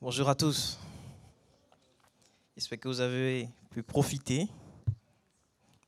[0.00, 0.78] Bonjour à tous.
[2.56, 4.46] J'espère que vous avez pu profiter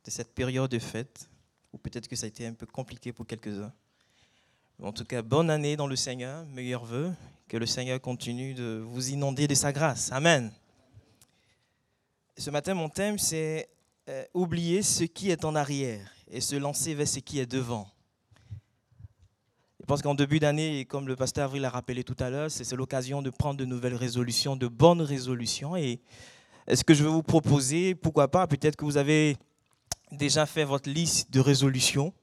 [0.04, 1.30] de cette période de fête,
[1.72, 3.72] ou peut-être que ça a été un peu compliqué pour quelques-uns.
[4.82, 7.12] En tout cas, bonne année dans le Seigneur, meilleurs vœux,
[7.46, 10.10] que le Seigneur continue de vous inonder de sa grâce.
[10.10, 10.52] Amen.
[12.36, 13.68] Ce matin, mon thème, c'est
[14.08, 17.88] euh, oublier ce qui est en arrière et se lancer vers ce qui est devant.
[19.90, 22.76] Je pense qu'en début d'année, comme le pasteur Avril l'a rappelé tout à l'heure, c'est
[22.76, 25.74] l'occasion de prendre de nouvelles résolutions, de bonnes résolutions.
[25.74, 25.98] Et
[26.72, 29.36] ce que je vais vous proposer, pourquoi pas, peut-être que vous avez
[30.12, 32.14] déjà fait votre liste de résolutions.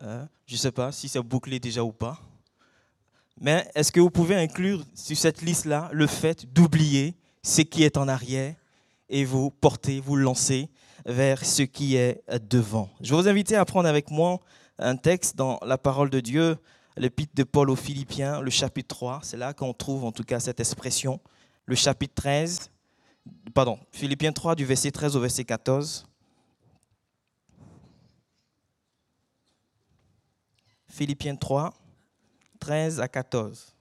[0.00, 2.20] Hein, je ne sais pas si c'est bouclé déjà ou pas.
[3.40, 7.96] Mais est-ce que vous pouvez inclure sur cette liste-là le fait d'oublier ce qui est
[7.96, 8.56] en arrière
[9.08, 10.68] et vous porter, vous lancer
[11.06, 12.20] vers ce qui est
[12.50, 12.90] devant?
[13.00, 14.40] Je vais vous inviter à prendre avec moi
[14.80, 16.58] un texte dans la parole de Dieu
[16.98, 19.20] l'épître de Paul aux Philippiens, le chapitre 3.
[19.22, 21.20] C'est là qu'on trouve en tout cas cette expression.
[21.66, 22.70] Le chapitre 13,
[23.54, 26.06] pardon, Philippiens 3 du verset 13 au verset 14.
[30.88, 31.72] Philippiens 3,
[32.58, 33.77] 13 à 14.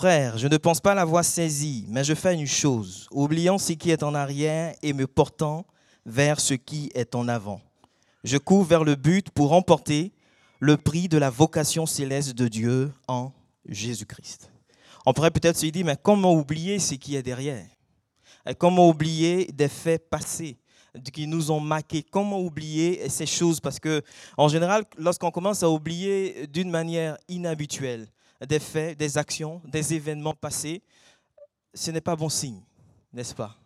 [0.00, 3.90] Frère, je ne pense pas l'avoir saisi, mais je fais une chose, oubliant ce qui
[3.90, 5.66] est en arrière et me portant
[6.06, 7.60] vers ce qui est en avant.
[8.24, 10.14] Je cours vers le but pour remporter
[10.58, 13.32] le prix de la vocation céleste de Dieu en
[13.68, 14.50] Jésus-Christ.
[15.04, 17.66] On pourrait peut-être se dire, mais comment oublier ce qui est derrière?
[18.56, 20.56] Comment oublier des faits passés
[21.12, 22.06] qui nous ont marqués?
[22.10, 23.60] Comment oublier ces choses?
[23.60, 24.00] Parce que,
[24.38, 28.08] en général, lorsqu'on commence à oublier d'une manière inhabituelle,
[28.46, 30.82] des faits, des actions, des événements passés,
[31.74, 32.60] ce n'est pas bon signe,
[33.12, 33.56] n'est-ce pas?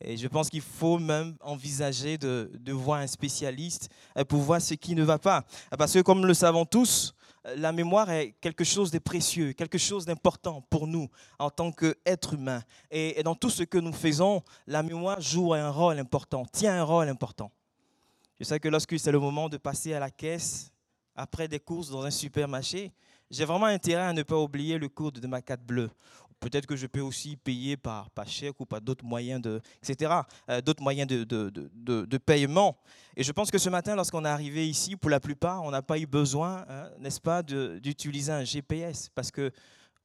[0.00, 3.88] Et je pense qu'il faut même envisager de, voir un spécialiste
[4.28, 5.44] pour voir ce qui ne va pas.
[5.78, 7.14] Parce que comme le savons tous,
[7.56, 11.08] la mémoire est quelque chose de précieux, quelque chose d'important pour nous
[11.38, 12.62] en tant qu'êtres humains.
[12.90, 16.84] Et dans tout ce que nous faisons, la mémoire joue un rôle important, tient un
[16.84, 17.50] rôle important.
[18.38, 20.70] Je sais que lorsque c'est le moment de passer à la caisse,
[21.14, 22.92] après des courses dans un supermarché,
[23.34, 25.90] j'ai vraiment intérêt à ne pas oublier le cours de ma carte bleue.
[26.40, 30.12] Peut-être que je peux aussi payer par, chèque ou par d'autres moyens, de, etc.,
[30.50, 31.50] euh, d'autres moyens de, de,
[32.04, 32.76] de, paiement.
[33.16, 35.82] Et je pense que ce matin, lorsqu'on est arrivé ici, pour la plupart, on n'a
[35.82, 39.50] pas eu besoin, hein, n'est-ce pas, d'utiliser un GPS parce que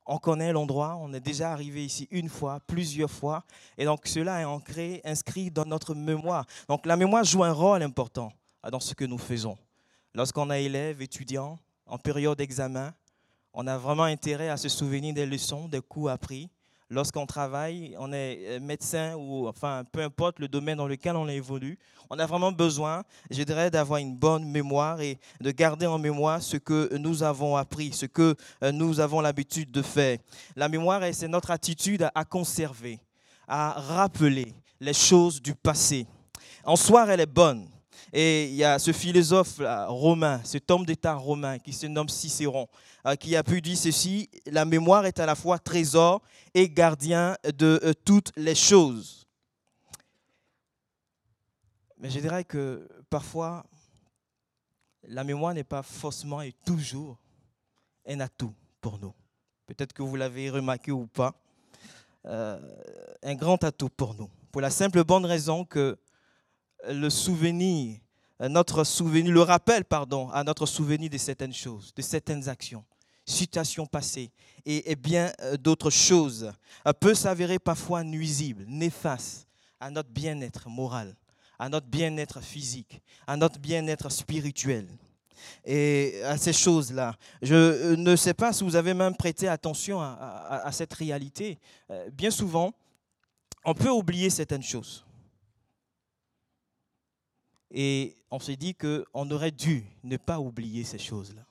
[0.05, 3.43] on connaît l'endroit, on est déjà arrivé ici une fois, plusieurs fois,
[3.77, 6.45] et donc cela est ancré, inscrit dans notre mémoire.
[6.67, 8.31] Donc la mémoire joue un rôle important
[8.71, 9.57] dans ce que nous faisons.
[10.15, 12.93] Lorsqu'on est élève, étudiant, en période d'examen,
[13.53, 16.49] on a vraiment intérêt à se souvenir des leçons, des coups appris.
[16.91, 21.27] Lorsqu'on travaille, on est euh, médecin ou enfin peu importe le domaine dans lequel on
[21.27, 21.77] évolue,
[22.09, 26.41] on a vraiment besoin, je dirais, d'avoir une bonne mémoire et de garder en mémoire
[26.41, 30.17] ce que nous avons appris, ce que euh, nous avons l'habitude de faire.
[30.55, 32.99] La mémoire, c'est notre attitude à conserver,
[33.47, 36.07] à rappeler les choses du passé.
[36.63, 37.67] En soi, elle est bonne.
[38.11, 42.67] Et il y a ce philosophe romain, cet homme d'État romain qui se nomme Cicéron,
[43.05, 46.21] euh, qui a pu dire ceci, la mémoire est à la fois trésor
[46.53, 49.27] et gardien de euh, toutes les choses.
[51.99, 53.65] Mais je dirais que parfois,
[55.03, 57.17] la mémoire n'est pas forcément et toujours
[58.07, 59.13] un atout pour nous.
[59.65, 61.35] Peut-être que vous l'avez remarqué ou pas.
[62.25, 62.59] Euh,
[63.23, 64.29] un grand atout pour nous.
[64.51, 65.97] Pour la simple bonne raison que
[66.87, 67.99] le souvenir,
[68.39, 72.83] notre souvenir, le rappel, pardon, à notre souvenir de certaines choses, de certaines actions,
[73.25, 74.31] situations passées
[74.65, 76.51] et, bien euh, d'autres choses
[76.85, 79.47] euh, peut s'avérer parfois nuisible, néfaste
[79.79, 81.15] à notre bien-être moral,
[81.57, 84.87] à notre bien-être physique, à notre bien-être spirituel.
[85.63, 87.15] Et à ces choses-là.
[87.41, 91.57] Je euh, ne sais pas si vous avez même prêté attention à cette réalité.
[92.11, 92.73] Bien souvent,
[93.63, 95.05] on peut oublier certaines choses.
[97.71, 101.45] Et on s'est dit qu'on aurait dû ne pas oublier ces choses-là.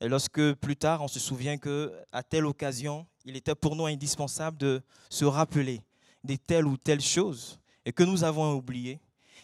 [0.00, 4.56] Et lorsque plus tard, on se souvient qu'à telle occasion, il était pour nous indispensable
[4.56, 4.80] de
[5.10, 5.82] se rappeler
[6.24, 9.00] de telle ou telle chose et que nous avons oublié.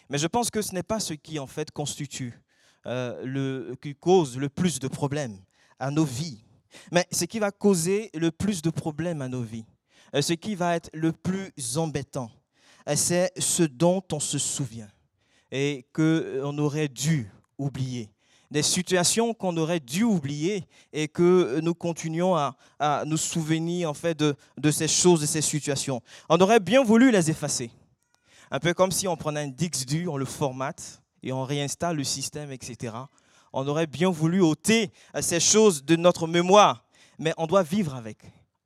[0.09, 2.39] Mais je pense que ce n'est pas ce qui en fait constitue,
[2.85, 5.37] euh, le, qui cause le plus de problèmes
[5.79, 6.43] à nos vies.
[6.91, 9.65] Mais ce qui va causer le plus de problèmes à nos vies,
[10.13, 12.31] euh, ce qui va être le plus embêtant,
[12.95, 14.89] c'est ce dont on se souvient
[15.57, 18.09] et qu'on euh, aurait dû oublier.
[18.51, 24.19] Des situations qu'on aurait dû oublier et que nous continuons à, nous souvenir en fait
[24.19, 24.35] de,
[24.71, 26.01] ces choses, de ces situations.
[26.27, 27.71] On aurait bien voulu les effacer.
[28.51, 31.95] Un peu comme si on prenait un disque dur, on le formate et on réinstalle
[31.95, 32.93] le système, etc.
[33.53, 34.91] On aurait bien voulu ôter
[35.21, 36.85] ces choses de notre mémoire,
[37.17, 38.17] mais on doit vivre avec,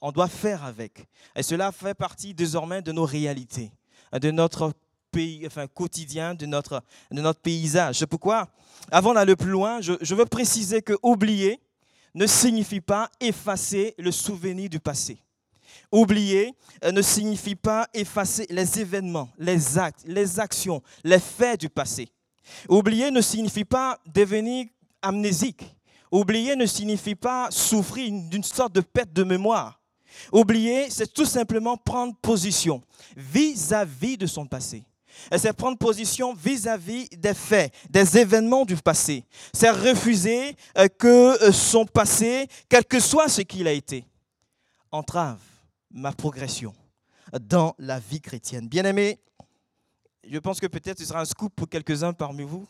[0.02, 1.08] on doit faire avec.
[1.36, 3.72] Et cela fait partie désormais de nos réalités,
[4.12, 4.74] de notre
[5.46, 8.00] enfin, quotidien, de notre, de notre paysage.
[8.00, 8.48] C'est pourquoi,
[8.92, 11.60] avant d'aller plus loin, je, je veux préciser que oublier
[12.16, 15.22] ne signifie pas effacer le souvenir du passé.
[15.92, 16.54] Oublier
[16.84, 22.10] euh, ne signifie pas effacer les événements, les actes, les actions, les faits du passé.
[22.68, 24.68] Oublier ne signifie pas devenir
[25.02, 25.64] amnésique.
[26.12, 29.80] Oublier ne signifie pas souffrir d'une sorte de perte de mémoire.
[30.32, 32.82] Oublier, c'est tout simplement prendre position
[33.16, 34.84] vis-à-vis de son passé.
[35.38, 39.25] C'est prendre position vis-à-vis des faits, des événements du passé.
[39.54, 44.06] C'est refuser euh, que euh, son passé, quel que soit ce qu'il a été,
[44.92, 45.39] entrave
[45.92, 46.74] ma progression
[47.42, 48.68] dans la vie chrétienne.
[48.68, 49.19] Bien aimé,
[50.27, 52.68] je pense que peut-être ce sera un scoop pour quelques-uns parmi vous.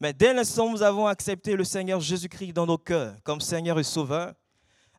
[0.00, 3.78] Mais dès l'instant où nous avons accepté le Seigneur Jésus-Christ dans nos cœurs comme Seigneur
[3.78, 4.34] et Sauveur,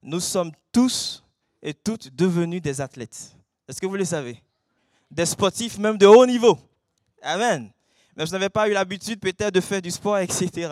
[0.03, 1.23] nous sommes tous
[1.61, 3.35] et toutes devenus des athlètes.
[3.67, 4.41] Est-ce que vous le savez?
[5.11, 6.57] Des sportifs même de haut niveau.
[7.21, 7.71] Amen
[8.15, 10.69] mais vous n'avez pas eu l'habitude peut-être de faire du sport, etc.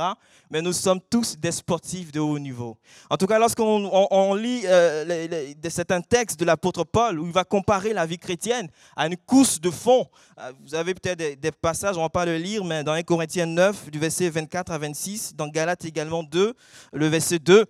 [0.49, 2.77] Mais nous sommes tous des sportifs de haut niveau.
[3.09, 7.93] En tout cas, lorsqu'on lit euh, certains textes de l'apôtre Paul où il va comparer
[7.93, 10.07] la vie chrétienne à une course de fond,
[10.39, 13.03] euh, vous avez peut-être des, passages, on ne va pas le lire, mais dans 1
[13.03, 16.53] Corinthiens 9, du verset 24 à 26, dans Galates également 2,
[16.93, 17.65] le verset 2,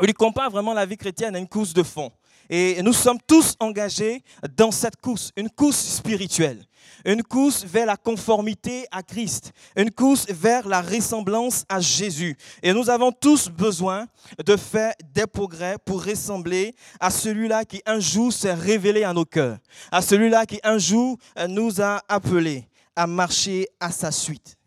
[0.00, 2.10] où il compare vraiment la vie chrétienne à une course de fond.
[2.52, 4.24] Et nous sommes tous engagés
[4.56, 6.66] dans cette course, une course spirituelle,
[7.04, 12.36] une course vers la conformité à Christ, une course vers la ressemblance à Jésus.
[12.60, 14.08] Et nous avons tous besoin
[14.44, 19.24] de faire des progrès pour ressembler à celui-là qui un jour s'est révélé à nos
[19.24, 19.58] cœurs,
[19.92, 21.18] à celui-là qui un jour
[21.48, 22.66] nous a appelés
[22.96, 24.58] à marcher à sa suite.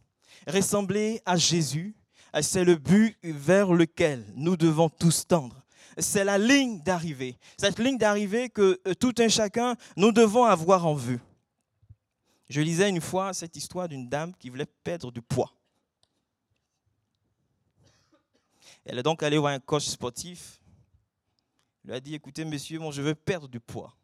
[0.47, 1.95] Ressembler à Jésus,
[2.41, 5.62] c'est le but vers lequel nous devons tous tendre
[5.97, 7.37] c'est la ligne d'arrivée.
[7.57, 11.19] Cette ligne d'arrivée que euh, tout un chacun, nous devons avoir en vue.
[12.49, 15.53] Je lisais une fois cette histoire d'une dame qui voulait perdre du poids.
[18.85, 20.59] Elle est donc allée voir un coach sportif.
[21.83, 23.95] Il lui a dit, écoutez monsieur, moi je veux perdre du poids.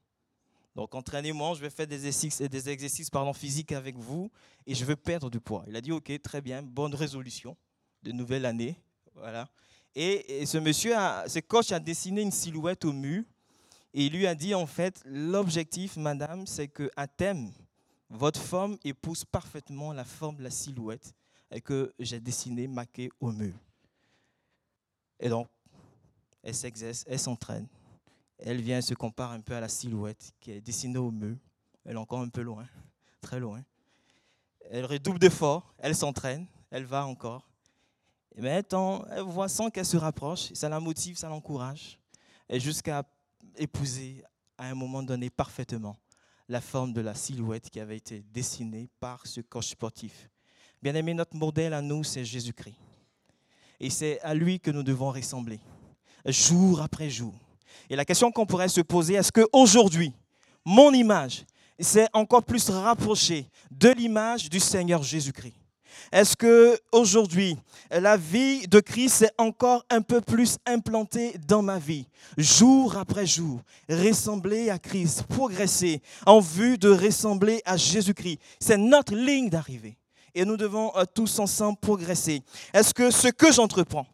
[0.76, 4.32] Donc entraînez-moi, je vais faire des exercices, des exercices physiques avec vous
[4.66, 5.66] et je veux perdre du poids.
[5.68, 7.58] Il a dit, ok, très bien, bonne résolution
[8.04, 8.80] de nouvelle année.
[9.14, 9.50] Voilà.
[9.96, 10.94] Et, ce monsieur,
[11.28, 13.24] ce coach a dessiné une silhouette au mur
[13.94, 17.52] et il lui a dit en fait, l'objectif, madame, c'est qu'à thème,
[18.10, 21.14] votre forme épouse parfaitement la forme de la silhouette
[21.64, 23.56] que j'ai dessinée, marquée au mur.
[25.20, 25.48] Et donc,
[26.44, 27.68] elle s'exerce, elle s'entraîne.
[28.38, 31.36] Elle vient se compare un peu à la silhouette qui est dessinée au mur.
[31.84, 32.66] Elle est encore un peu loin,
[33.22, 33.62] très loin.
[34.70, 37.49] Elle redouble d'efforts, elle s'entraîne, elle va encore.
[38.38, 42.00] Mais tant, elle voit sans qu'elle se rapproche, ça la motive, ça l'encourage,
[42.50, 43.04] jusqu'à
[43.58, 44.24] épouser
[44.58, 45.98] à un moment donné parfaitement
[46.48, 50.30] la forme de la silhouette qui avait été dessinée par ce coach sportif.
[50.82, 52.78] Bien aimé, notre modèle à nous, c'est Jésus-Christ.
[53.80, 55.60] Et c'est à lui que nous devons ressembler,
[56.26, 57.34] jour après jour.
[57.90, 60.14] Et la question qu'on pourrait se poser, est-ce qu'aujourd'hui,
[60.66, 61.46] mon image
[61.80, 65.59] s'est encore plus rapprochée de l'image du Seigneur Jésus-Christ?
[66.12, 67.58] Est-ce que aujourd'hui
[67.92, 73.26] la vie de Christ est encore un peu plus implantée dans ma vie, jour après
[73.26, 78.40] jour, ressembler à Christ, progresser en vue de ressembler à Jésus-Christ?
[78.60, 79.98] C'est notre ligne d'arrivée.
[80.36, 82.44] Et nous devons euh, tous ensemble progresser.
[82.74, 84.06] Est-ce que ce que j'entreprends,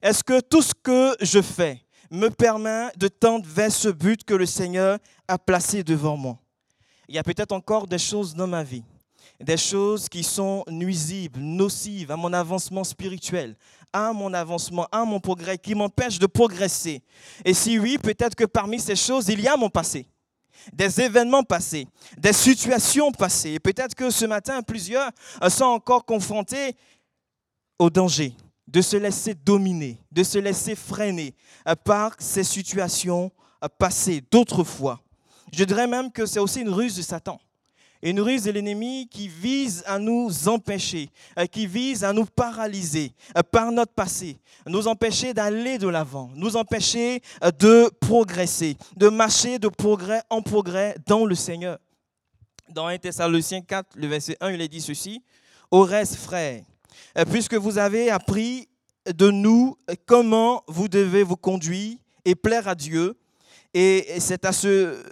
[0.00, 1.80] est-ce que tout ce que je fais
[2.10, 6.38] me permet de tendre vers ce but que le Seigneur a placé devant moi?
[7.08, 8.84] Il y a peut-être encore des choses dans ma vie
[9.40, 13.56] des choses qui sont nuisibles, nocives à mon avancement spirituel,
[13.92, 17.02] à mon avancement, à mon progrès, qui m'empêchent de progresser.
[17.44, 20.06] Et si oui, peut-être que parmi ces choses, il y a mon passé,
[20.72, 23.52] des événements passés, des situations passées.
[23.52, 25.10] Et peut-être que ce matin, plusieurs
[25.48, 26.74] sont encore confrontés
[27.78, 28.34] au danger
[28.66, 31.34] de se laisser dominer, de se laisser freiner
[31.84, 33.30] par ces situations
[33.78, 35.00] passées d'autrefois.
[35.52, 37.40] Je dirais même que c'est aussi une ruse de Satan
[38.10, 43.12] une ruse de l'ennemi qui vise à nous empêcher, euh, qui vise à nous paralyser
[43.36, 49.08] euh, par notre passé, nous empêcher d'aller de l'avant, nous empêcher euh, de progresser, de
[49.08, 51.78] marcher de progrès en progrès dans le Seigneur.
[52.68, 55.22] Dans 1 Thessaloniciens 4, le verset 1, il est dit ceci,
[55.70, 56.62] Au reste, frères,
[57.30, 58.68] puisque vous avez appris
[59.06, 63.16] de nous comment vous devez vous conduire et plaire à Dieu,
[63.74, 65.02] et c'est à ce,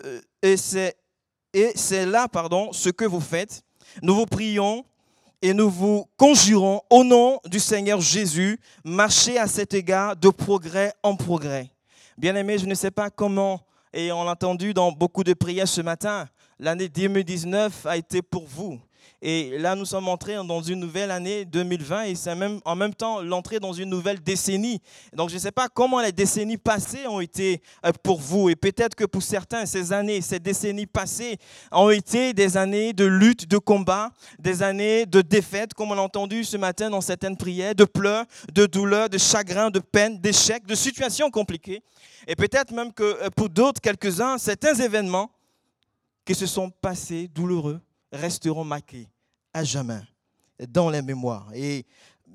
[0.43, 0.97] et c'est
[1.55, 3.63] et c'est là, pardon, ce que vous faites.
[4.03, 4.85] Nous vous prions
[5.41, 10.93] et nous vous conjurons au nom du Seigneur Jésus, marchez à cet égard de progrès
[11.03, 11.71] en progrès.
[12.19, 13.61] Bien aimé, je ne sais pas comment,
[13.93, 16.27] et on l'a entendu dans beaucoup de prières ce matin,
[16.59, 18.81] l'année 2019 a été pour vous.
[19.27, 22.93] Et là, nous sommes entrés dans une nouvelle année 2020 et c'est même en même
[22.93, 24.83] temps l'entrée dans une nouvelle décennie.
[25.15, 28.51] Donc, je ne sais pas comment les décennies passées ont été euh, pour vous.
[28.51, 31.39] Et peut-être que pour certains, ces années, ces décennies passées
[31.73, 36.03] ont été des années de lutte, de combat, des années de défaite, comme on l'a
[36.03, 40.67] entendu ce matin dans certaines prières, de pleurs, de douleurs, de chagrin, de peine, d'échecs,
[40.67, 41.83] de situations compliquées.
[42.29, 45.31] Et peut-être même que euh, pour d'autres, quelques-uns, certains événements
[46.27, 47.81] qui se sont passés douloureux
[48.13, 49.09] resteront marqués
[49.55, 50.01] à jamais
[50.69, 51.49] dans les mémoires.
[51.55, 51.87] Et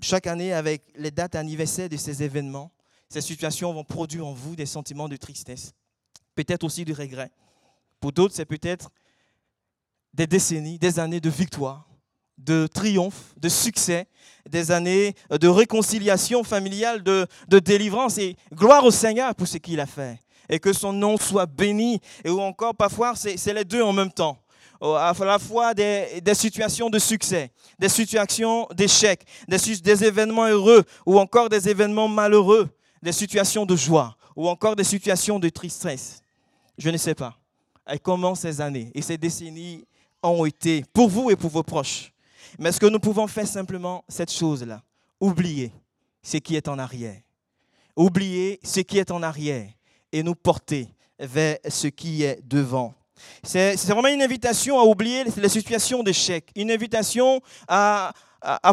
[0.01, 2.71] chaque année, avec les dates anniversaires de ces événements,
[3.09, 5.73] ces situations vont produire en vous des sentiments de tristesse,
[6.35, 7.31] peut-être aussi de regret.
[7.99, 8.89] Pour d'autres, c'est peut-être
[10.13, 11.88] des décennies, des années de victoire,
[12.38, 14.07] de triomphe, de succès,
[14.49, 18.17] des années de réconciliation familiale, de, de délivrance.
[18.17, 20.19] Et gloire au Seigneur pour ce qu'il a fait.
[20.47, 21.99] Et que son nom soit béni.
[22.23, 24.41] Et ou encore, parfois, c'est les deux en même temps
[24.81, 31.50] à la fois des, situations de succès, des situations d'échec, des, événements heureux ou encore
[31.50, 32.69] des événements malheureux,
[33.01, 36.21] des situations de joie ou encore des situations de tristesse.
[36.77, 37.36] Je ne sais pas.
[38.03, 39.86] Comment ces années et ces décennies
[40.24, 42.12] ont été pour vous et pour vos proches.
[42.57, 44.81] Mais est-ce que nous pouvons faire simplement cette chose-là?
[45.19, 45.71] Oublier
[46.21, 47.19] ce qui est en arrière.
[47.95, 49.69] Oublier ce qui est en arrière
[50.12, 50.88] et nous porter
[51.19, 52.93] vers ce qui est devant.
[53.43, 58.13] C'est vraiment une invitation à oublier les situations d'échec, une invitation à,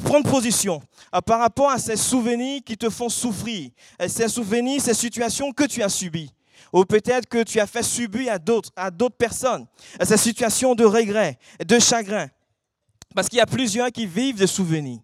[0.02, 0.80] prendre position
[1.24, 3.70] par rapport à ces souvenirs qui te font souffrir,
[4.06, 6.30] ces souvenirs, ces situations que tu as subies.
[6.72, 9.66] Ou peut-être que tu as fait subir à d'autres, à personnes,
[10.02, 12.28] ces situations de regret, de chagrin.
[13.14, 15.00] Parce qu'il y a plusieurs qui vivent des souvenirs,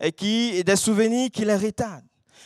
[0.00, 2.04] des souvenirs qui les retardent,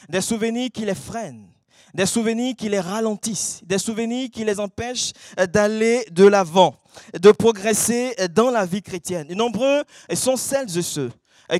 [0.08, 1.48] des souvenirs qui les freinent,
[1.94, 5.12] des souvenirs qui les ralentissent, des souvenirs qui les empêchent
[5.52, 6.76] d'aller de l'avant,
[7.18, 9.26] de progresser dans la vie chrétienne.
[9.30, 11.12] Et nombreux sont celles et ceux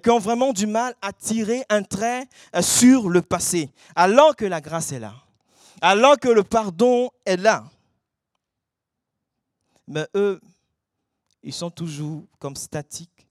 [0.02, 2.26] qui ont vraiment du mal à tirer un trait
[2.60, 5.14] sur le passé, alors que la grâce est là,
[5.80, 7.64] alors que le pardon est là.
[9.88, 10.40] Mais eux,
[11.42, 13.26] ils sont toujours comme statiques,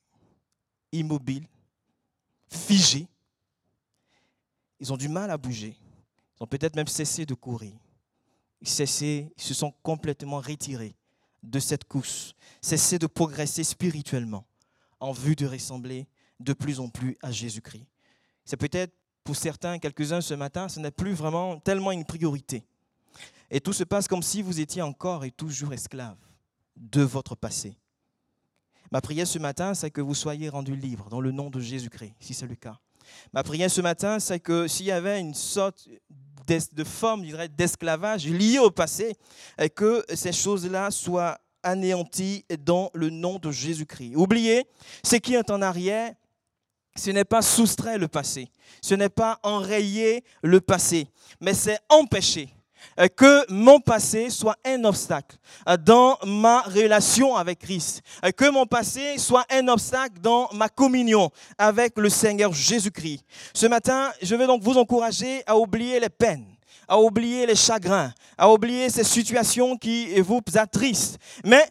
[0.92, 1.48] immobiles,
[2.50, 3.08] figés.
[4.82, 5.78] Ils ont du mal à bouger.
[6.40, 7.74] Ils ont peut-être même cessé de courir.
[8.62, 10.96] Ils, se sont complètement retirés
[11.44, 14.46] de cette course, cessé de progresser spirituellement
[15.00, 16.08] en vue de ressembler
[16.40, 17.86] de plus en plus à Jésus-Christ.
[18.46, 18.94] C'est peut-être
[19.24, 22.66] pour certains, quelques-uns ce matin, ce n'est plus vraiment tellement une priorité.
[23.52, 26.18] Et tout se passe comme si vous étiez encore et toujours esclave
[26.76, 27.78] de votre passé.
[28.92, 32.14] Ma prière ce matin, c'est que vous soyez rendus libres dans le nom de Jésus-Christ,
[32.20, 32.80] si c'est le cas.
[33.34, 35.88] Ma prière ce matin, c'est que s'il y avait une sorte
[36.74, 37.26] de forme,
[37.56, 39.16] d'esclavage liée au passé,
[39.60, 44.16] et que ces choses-là soient anéanties dans le nom de Jésus-Christ.
[44.16, 44.66] Oubliez,
[45.04, 46.14] ce qui est en arrière,
[46.96, 48.50] ce n'est pas soustraire le passé,
[48.82, 51.08] ce n'est pas enrayer le passé,
[51.40, 52.50] mais c'est empêcher
[53.16, 58.66] que mon passé soit un obstacle euh, dans ma relation avec Christ, euh, que mon
[58.66, 63.24] passé soit un obstacle dans ma communion avec le Seigneur Jésus-Christ.
[63.54, 66.46] Ce matin, je vais donc vous encourager à oublier les peines,
[66.88, 71.66] à oublier les chagrins, à oublier ces situations qui vous attristent, mais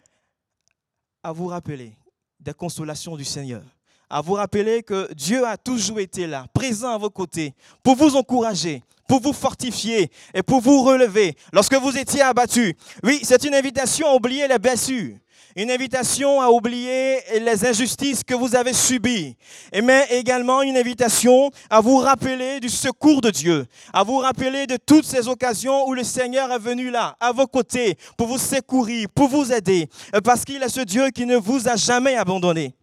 [1.23, 1.95] à vous rappeler
[2.39, 3.63] des consolations du Seigneur
[4.09, 8.15] à vous rappeler que Dieu a toujours été là, présent à vos côtés, pour vous
[8.15, 12.75] encourager, pour vous fortifier et pour vous relever lorsque vous étiez abattu.
[13.03, 15.15] Oui, c'est une invitation à oublier les blessures.
[15.55, 19.35] Une invitation à oublier les injustices que vous avez subies.
[19.83, 23.65] Mais également une invitation à vous rappeler du secours de Dieu.
[23.91, 27.47] À vous rappeler de toutes ces occasions où le Seigneur est venu là, à vos
[27.47, 29.89] côtés, pour vous secourir, pour vous aider.
[30.23, 32.75] Parce qu'il est ce Dieu qui ne vous a jamais abandonné.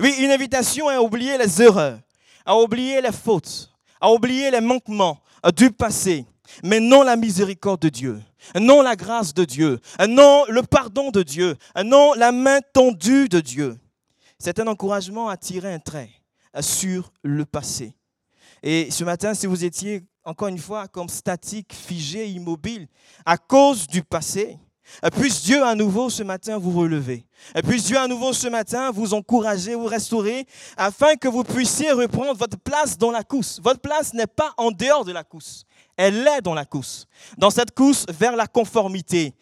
[0.00, 1.98] Oui, une invitation à oublier les erreurs,
[2.44, 3.70] à oublier les fautes,
[4.00, 5.18] à oublier les manquements,
[5.56, 6.24] du passé,
[6.62, 8.22] mais non la miséricorde de Dieu,
[8.54, 13.40] non la grâce de Dieu, non le pardon de Dieu, non la main tendue de
[13.40, 13.78] Dieu.
[14.38, 16.10] C'est un encouragement à tirer un trait
[16.60, 17.94] sur le passé.
[18.62, 22.86] Et ce matin, si vous étiez encore une fois comme statique, figé, immobile,
[23.24, 24.56] à cause du passé,
[25.10, 27.24] puisse Dieu à nouveau ce matin vous relever.
[27.54, 30.46] Et puisse Dieu à nouveau ce matin vous encourager, vous restaurer,
[30.76, 33.60] afin que vous puissiez reprendre votre place dans la course.
[33.62, 35.64] Votre place n'est pas en dehors de la course,
[35.96, 37.06] elle est dans la course.
[37.36, 39.34] Dans cette course vers la conformité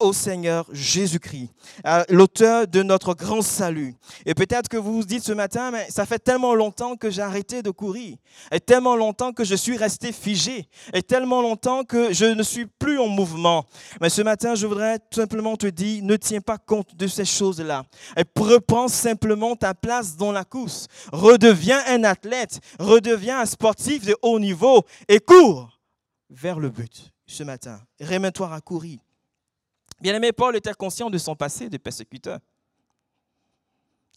[0.00, 1.50] au Seigneur Jésus-Christ,
[2.08, 3.94] l'auteur de notre grand salut.
[4.26, 7.22] Et peut-être que vous vous dites ce matin, mais ça fait tellement longtemps que j'ai
[7.22, 8.16] arrêté de courir,
[8.50, 12.66] et tellement longtemps que je suis resté figé, et tellement longtemps que je ne suis
[12.66, 13.64] plus en mouvement.
[14.00, 17.24] Mais ce matin, je voudrais tout simplement te dire, ne tiens pas compte de ces
[17.24, 17.84] choses-là.
[18.16, 20.86] Et reprends simplement ta place dans la course.
[21.12, 25.78] Redeviens un athlète, redeviens un sportif de haut niveau et cours
[26.30, 27.80] vers le but ce matin.
[28.00, 28.98] Remets-toi à courir.
[30.00, 32.40] Bien-aimé, Paul était conscient de son passé de persécuteur.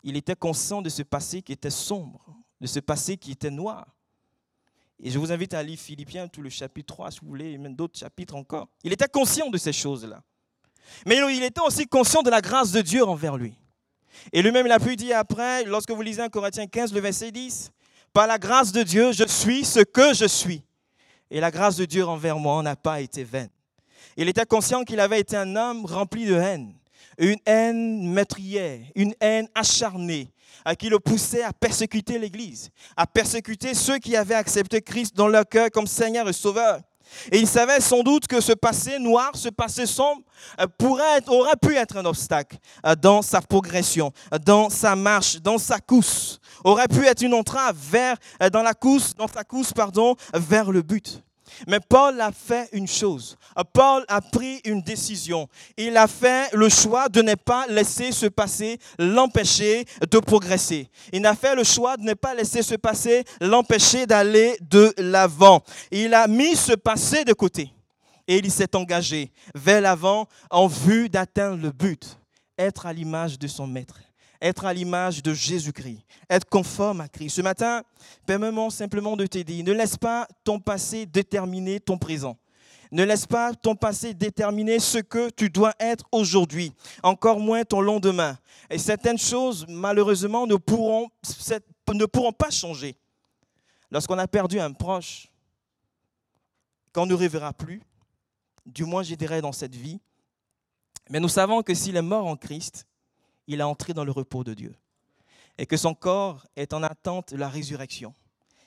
[0.03, 2.25] Il était conscient de ce passé qui était sombre,
[2.61, 3.87] de ce passé qui était noir.
[4.99, 7.57] Et je vous invite à lire Philippiens, tout le chapitre 3, si vous voulez, et
[7.57, 8.69] même d'autres chapitres encore.
[8.83, 10.21] Il était conscient de ces choses-là.
[11.05, 13.53] Mais il était aussi conscient de la grâce de Dieu envers lui.
[14.31, 17.31] Et lui-même, il a pu dire après, lorsque vous lisez 1 Corinthiens 15, le verset
[17.31, 17.71] 10,
[18.13, 20.63] Par la grâce de Dieu, je suis ce que je suis.
[21.31, 23.49] Et la grâce de Dieu envers moi n'a pas été vaine.
[24.17, 26.73] Il était conscient qu'il avait été un homme rempli de haine,
[27.17, 30.31] une haine meurtrière, une haine acharnée,
[30.65, 35.27] à qui le poussait à persécuter l'Église, à persécuter ceux qui avaient accepté Christ dans
[35.27, 36.81] leur cœur comme Seigneur et Sauveur.
[37.31, 40.21] Et il savait sans doute que ce passé noir, ce passé sombre,
[40.59, 40.67] euh,
[41.27, 44.11] aurait pu être un obstacle euh, dans sa progression,
[44.45, 48.73] dans sa marche, dans sa course, aurait pu être une entrave vers, euh, dans la
[49.17, 51.23] dans sa course, pardon, vers le but.
[51.67, 53.37] Mais Paul a fait une chose.
[53.73, 55.47] Paul a pris une décision.
[55.77, 60.89] Il a fait le choix de ne pas laisser ce passé l'empêcher de progresser.
[61.11, 65.61] Il a fait le choix de ne pas laisser ce passé l'empêcher d'aller de l'avant.
[65.91, 67.71] Il a mis ce passé de côté
[68.27, 72.17] et il s'est engagé vers l'avant en vue d'atteindre le but,
[72.57, 73.99] être à l'image de son maître
[74.43, 77.37] être à l'image de Jésus-Christ, être conforme à Christ.
[77.37, 77.81] Ce matin,
[78.25, 79.63] permets-moi simplement de t'aider.
[79.63, 82.37] Ne laisse pas ton passé déterminer ton présent.
[82.91, 87.81] Ne laisse pas ton passé déterminer ce que tu dois être aujourd'hui, encore moins ton
[87.81, 88.37] lendemain.
[88.69, 91.09] Et certaines choses, malheureusement, ne pourront,
[91.91, 92.95] ne pourront pas changer.
[93.89, 95.27] Lorsqu'on a perdu un proche,
[96.91, 97.81] qu'on ne reverra plus,
[98.65, 99.99] du moins je dirais dans cette vie,
[101.09, 102.85] mais nous savons que s'il est mort en Christ,
[103.47, 104.75] il a entré dans le repos de Dieu.
[105.57, 108.13] Et que son corps est en attente de la résurrection.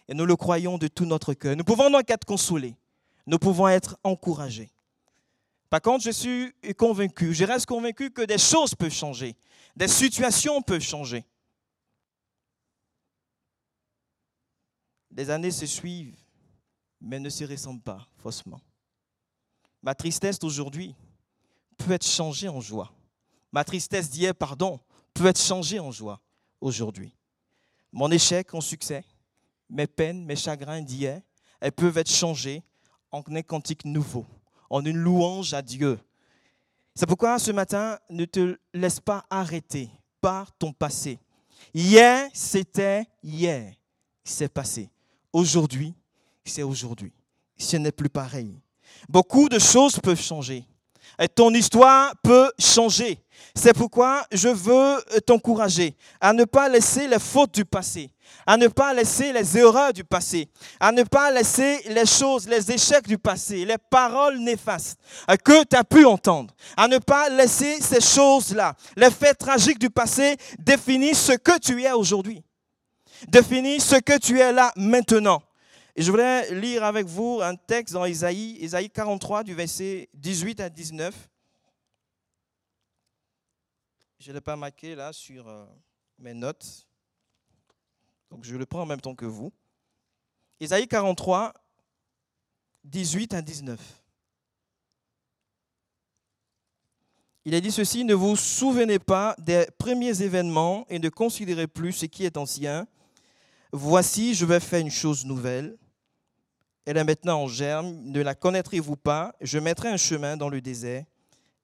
[0.09, 1.57] Et nous le croyons de tout notre cœur.
[1.57, 2.77] Nous pouvons donc être consolés.
[3.27, 4.71] Nous pouvons être encouragés.
[5.69, 9.37] Par contre, je suis convaincu, je reste convaincu que des choses peuvent changer.
[9.75, 11.25] Des situations peuvent changer.
[15.11, 16.17] Des années se suivent,
[17.01, 18.61] mais ne se ressemblent pas faussement.
[19.83, 20.95] Ma tristesse d'aujourd'hui
[21.79, 22.93] peut être changée en joie.
[23.53, 24.81] Ma tristesse d'hier, pardon,
[25.15, 26.21] peut être changée en joie
[26.61, 27.15] aujourd'hui.
[27.93, 29.05] Mon échec en succès,
[29.69, 31.21] mes peines, mes chagrins d'hier,
[31.61, 32.63] elles peuvent être changées
[33.11, 34.27] en un cantique nouveau,
[34.69, 35.99] en une louange à Dieu.
[36.95, 41.19] C'est pourquoi ce matin, ne te laisse pas arrêter par ton passé.
[41.73, 43.75] Hier, c'était hier,
[44.25, 44.91] c'est passé.
[45.33, 45.95] Aujourd'hui,
[46.45, 47.13] c'est aujourd'hui.
[47.59, 48.61] Ce n'est plus pareil.
[49.09, 50.65] Beaucoup de choses peuvent changer.
[51.35, 53.19] Ton histoire peut changer.
[53.55, 58.11] C'est pourquoi je veux t'encourager à ne pas laisser les fautes du passé,
[58.47, 62.71] à ne pas laisser les erreurs du passé, à ne pas laisser les choses, les
[62.71, 64.99] échecs du passé, les paroles néfastes
[65.43, 69.89] que tu as pu entendre, à ne pas laisser ces choses-là, les faits tragiques du
[69.89, 72.43] passé définir ce que tu es aujourd'hui,
[73.29, 75.43] définir ce que tu es là maintenant.
[75.99, 80.61] Et je voudrais lire avec vous un texte dans Isaïe, Isaïe 43 du verset 18
[80.61, 81.15] à 19.
[84.19, 85.65] Je ne l'ai pas marqué là sur euh,
[86.19, 86.87] mes notes.
[88.31, 89.51] Donc je le prends en même temps que vous.
[90.61, 91.55] Isaïe 43,
[92.85, 93.81] 18 à 19.
[97.47, 101.93] Il a dit ceci, ne vous souvenez pas des premiers événements et ne considérez plus
[101.93, 102.87] ce qui est ancien.
[103.73, 105.79] Voici, je vais faire une chose nouvelle.
[106.87, 107.97] Elle est maintenant en germe.
[108.05, 109.35] Ne la connaîtrez-vous pas?
[109.41, 111.05] Je mettrai un chemin dans le désert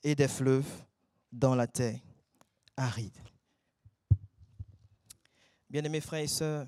[0.02, 0.68] et des fleuves
[1.30, 2.00] dans la terre
[2.76, 3.16] aride.
[5.70, 6.66] Bien-aimés frères et sœurs,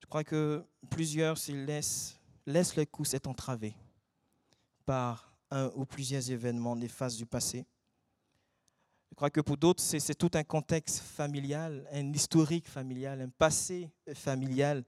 [0.00, 3.74] je crois que plusieurs s'ils laissent, laissent les coups s'être entravés
[4.86, 7.66] par un ou plusieurs événements néfastes du passé.
[9.10, 13.90] Je crois que pour d'autres, c'est tout un contexte familial, un historique familial, un passé
[14.14, 14.82] familial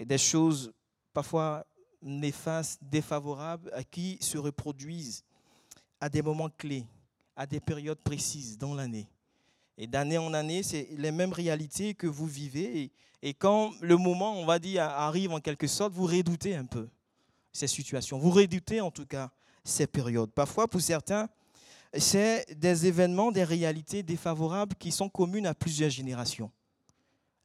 [0.00, 0.72] et des choses
[1.12, 1.66] parfois
[2.00, 5.22] néfastes, défavorables, qui se reproduisent
[6.00, 6.86] à des moments clés,
[7.36, 9.06] à des périodes précises dans l'année.
[9.76, 12.90] Et d'année en année, c'est les mêmes réalités que vous vivez.
[13.20, 16.88] Et, quand le moment, on va dire, arrive en quelque sorte, vous redoutez un peu
[17.52, 18.18] ces situations.
[18.18, 19.30] Vous redoutez en tout cas
[19.62, 20.32] ces périodes.
[20.32, 21.28] Parfois, pour certains,
[21.92, 26.50] c'est des événements, des réalités défavorables qui sont communes à plusieurs générations.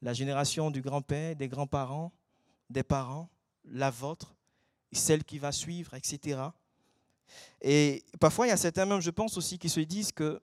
[0.02, 2.13] La génération du grand-père, des grands-parents,
[2.69, 3.30] des parents,
[3.65, 4.36] la vôtre,
[4.91, 6.41] celle qui va suivre, etc.
[7.62, 10.41] Et parfois, il y a certains même, je pense aussi, qui se disent que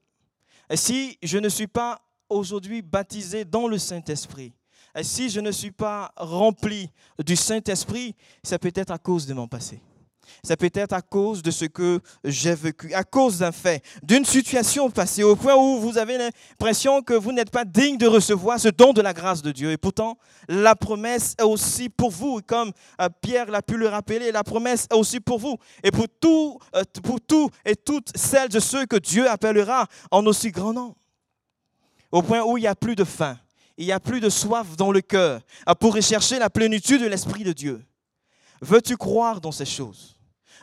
[0.75, 4.53] si je ne suis pas aujourd'hui baptisé dans le Saint-Esprit,
[5.03, 6.91] si je ne suis pas rempli
[7.25, 9.81] du Saint-Esprit, c'est peut-être à cause de mon passé.
[10.43, 14.91] C'est peut-être à cause de ce que j'ai vécu, à cause d'un fait, d'une situation
[14.91, 18.69] passée, au point où vous avez l'impression que vous n'êtes pas digne de recevoir ce
[18.69, 19.71] don de la grâce de Dieu.
[19.71, 20.19] Et pourtant,
[20.49, 22.41] la promesse est aussi pour vous.
[22.47, 25.57] Comme euh, Pierre l'a pu le rappeler, la promesse est aussi pour vous.
[25.83, 30.25] Et pour tout, euh, pour tout et toutes celles de ceux que Dieu appellera en
[30.27, 30.95] aussi grand nom.
[32.11, 33.39] Au point où il n'y a plus de faim,
[33.79, 35.41] il n'y a plus de soif dans le cœur
[35.81, 37.85] pour rechercher la plénitude de l'Esprit de Dieu.
[38.61, 40.17] Veux-tu croire dans ces choses?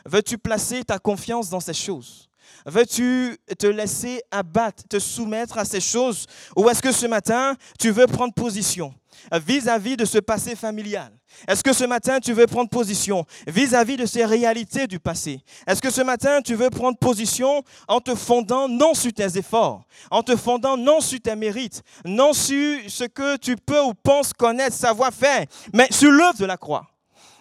[0.06, 2.28] Veux-tu placer ta confiance dans ces choses?
[2.66, 6.26] Veux-tu te laisser abattre, te soumettre à ces choses?
[6.56, 8.94] Ou est-ce que ce matin, tu veux prendre position
[9.32, 11.12] vis-à-vis de ce passé familial?
[11.46, 15.40] Est-ce que ce matin, tu veux prendre position vis-à-vis de ces réalités du passé?
[15.66, 19.84] Est-ce que ce matin, tu veux prendre position en te fondant non sur tes efforts,
[20.10, 24.32] en te fondant non sur tes mérites, non sur ce que tu peux ou penses
[24.32, 26.86] connaître, savoir faire, mais sur l'œuvre de la croix?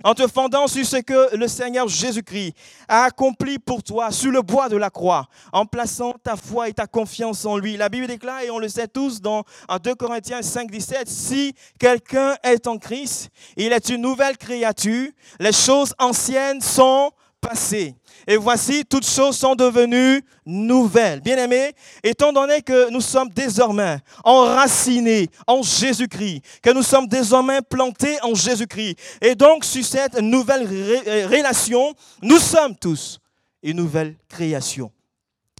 [0.03, 2.53] En te fondant sur ce que le Seigneur Jésus-Christ
[2.87, 6.73] a accompli pour toi sur le bois de la croix, en plaçant ta foi et
[6.73, 7.77] ta confiance en lui.
[7.77, 9.43] La Bible déclare, et on le sait tous dans
[9.83, 15.09] 2 Corinthiens 5, 17, si quelqu'un est en Christ, il est une nouvelle créature,
[15.39, 17.95] les choses anciennes sont passées.
[18.31, 21.19] Et voici, toutes choses sont devenues nouvelles.
[21.19, 28.21] Bien-aimés, étant donné que nous sommes désormais enracinés en Jésus-Christ, que nous sommes désormais plantés
[28.21, 33.19] en Jésus-Christ, et donc sur cette nouvelle euh, relation, nous sommes tous
[33.63, 34.91] une nouvelle création.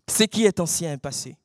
[0.08, 1.36] Ce qui est ancien est passé.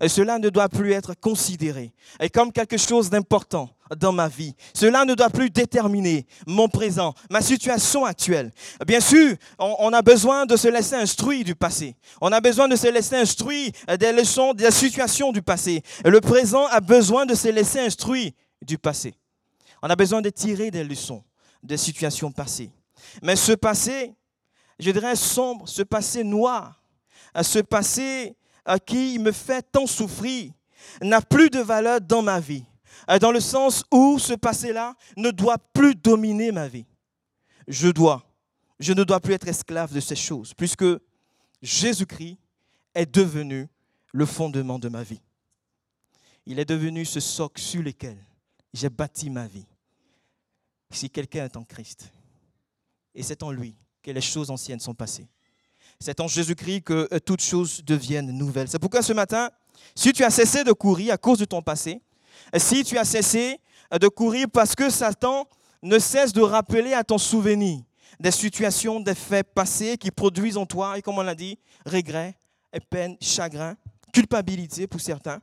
[0.00, 1.92] Et cela ne doit plus être considéré
[2.34, 4.54] comme quelque chose d'important dans ma vie.
[4.74, 8.50] Cela ne doit plus déterminer mon présent, ma situation actuelle.
[8.86, 11.96] Bien sûr, on, a besoin de se laisser instruire du passé.
[12.20, 15.82] On a besoin de se laisser instruire des leçons, des situations du passé.
[16.04, 19.14] le présent a besoin de se laisser instruire du passé.
[19.82, 21.22] On a besoin de tirer des leçons
[21.62, 22.70] des situations passées.
[23.22, 24.14] Mais ce passé,
[24.78, 26.82] je dirais sombre, ce passé noir,
[27.40, 28.36] ce passé
[28.86, 30.52] qui me fait tant souffrir
[31.00, 32.71] n'a plus de valeur dans ma vie, euh,
[33.20, 36.86] dans le sens où ce passé-là ne doit plus dominer ma vie.
[37.68, 38.24] Je dois,
[38.78, 40.84] je ne dois plus être esclave de ces choses, puisque
[41.62, 42.38] Jésus-Christ
[42.94, 43.68] est devenu
[44.12, 45.20] le fondement de ma vie.
[46.46, 48.18] Il est devenu ce socle sur lequel
[48.72, 49.66] j'ai bâti ma vie.
[50.90, 52.12] Si quelqu'un est en Christ,
[53.14, 55.28] et c'est en lui que les choses anciennes sont passées,
[55.98, 58.68] c'est en Jésus-Christ que euh, toutes choses deviennent nouvelles.
[58.68, 59.50] C'est pourquoi ce matin,
[59.94, 62.02] si tu as cessé de courir à cause de ton passé,
[62.58, 63.60] si tu as cessé
[63.92, 65.46] euh, de courir parce que Satan
[65.82, 67.82] ne cesse de rappeler à ton souvenir
[68.20, 72.36] des situations, des faits passés qui produisent en toi, et comme on l'a dit, regret,
[72.88, 73.76] peine, chagrin,
[74.12, 75.40] culpabilité pour certains.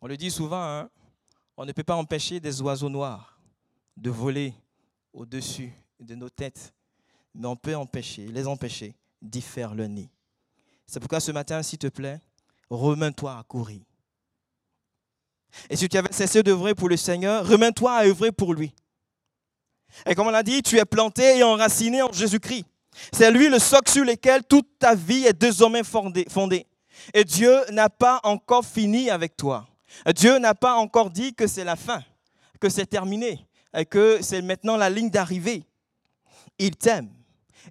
[0.00, 0.90] On le dit souvent, hein,
[1.56, 3.40] on ne peut pas empêcher des oiseaux noirs
[3.96, 4.52] de voler
[5.14, 6.74] au-dessus de nos têtes
[7.36, 10.08] mais on peut empêcher, les empêcher d'y faire le nid.
[10.86, 12.20] C'est pourquoi ce matin, s'il te plaît,
[12.70, 13.82] remets-toi à courir.
[15.70, 18.74] Et si tu avais cessé d'œuvrer pour le Seigneur, remets-toi à œuvrer pour lui.
[20.04, 22.64] Et comme on l'a dit, tu es planté et enraciné en Jésus-Christ.
[23.12, 26.66] C'est lui le socle sur lequel toute ta vie est désormais fondée.
[27.14, 29.66] Et Dieu n'a pas encore fini avec toi.
[30.14, 32.02] Dieu n'a pas encore dit que c'est la fin,
[32.60, 35.64] que c'est terminé, et que c'est maintenant la ligne d'arrivée.
[36.58, 37.10] Il t'aime.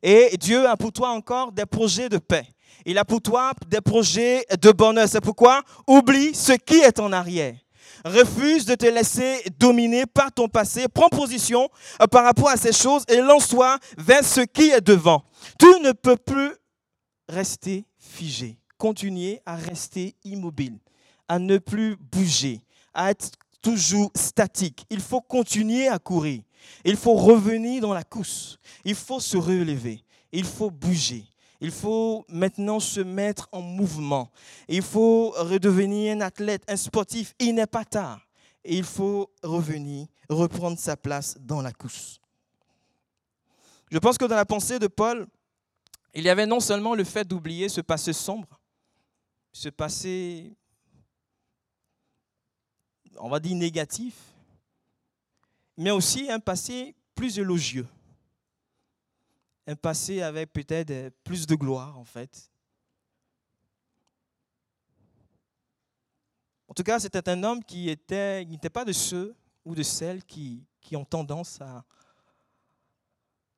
[0.01, 2.47] Et Dieu a pour toi encore des projets de paix.
[2.85, 5.07] Il a pour toi des projets de bonheur.
[5.07, 7.55] C'est pourquoi oublie ce qui est en arrière.
[8.05, 10.87] Refuse de te laisser dominer par ton passé.
[10.87, 11.67] Prends position
[11.99, 15.23] euh, par rapport à ces choses et lance-toi vers ce qui est devant.
[15.57, 16.51] Tu ne peux plus
[17.27, 18.59] rester figé.
[18.77, 20.77] Continuer à rester immobile,
[21.27, 22.61] à ne plus bouger,
[22.93, 24.85] à être toujours statique.
[24.91, 26.41] Il faut continuer à courir.
[26.83, 28.59] Il faut revenir dans la course.
[28.83, 30.03] Il faut se relever.
[30.31, 31.23] Il faut bouger.
[31.61, 34.29] Il faut maintenant se mettre en mouvement.
[34.67, 37.33] Il faut redevenir un athlète, un sportif.
[37.39, 38.21] Il n'est pas tard.
[38.65, 42.19] il faut revenir, reprendre sa place dans la course.
[43.91, 45.27] Je pense que dans la pensée de Paul,
[46.13, 48.59] il y avait non seulement le fait d'oublier ce passé sombre,
[49.51, 50.53] ce passé,
[53.17, 54.15] on va dire négatif,
[55.77, 57.87] mais aussi un passé plus élogieux.
[59.67, 62.51] Un passé avec peut-être plus de gloire, en fait.
[66.67, 70.23] En tout cas, c'était un homme qui était, n'était pas de ceux ou de celles
[70.23, 71.83] qui, qui ont tendance à,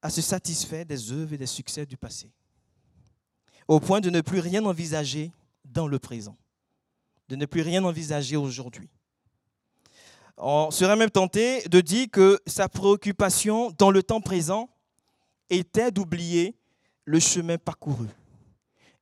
[0.01, 2.31] à se satisfaire des œuvres et des succès du passé,
[3.67, 5.31] au point de ne plus rien envisager
[5.65, 6.37] dans le présent,
[7.27, 8.89] de ne plus rien envisager aujourd'hui.
[10.37, 14.69] On serait même tenté de dire que sa préoccupation dans le temps présent
[15.49, 16.55] était d'oublier
[17.05, 18.07] le chemin parcouru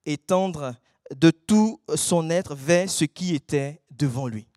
[0.05, 0.75] et tendre
[1.15, 4.47] de tout son être vers ce qui était devant lui.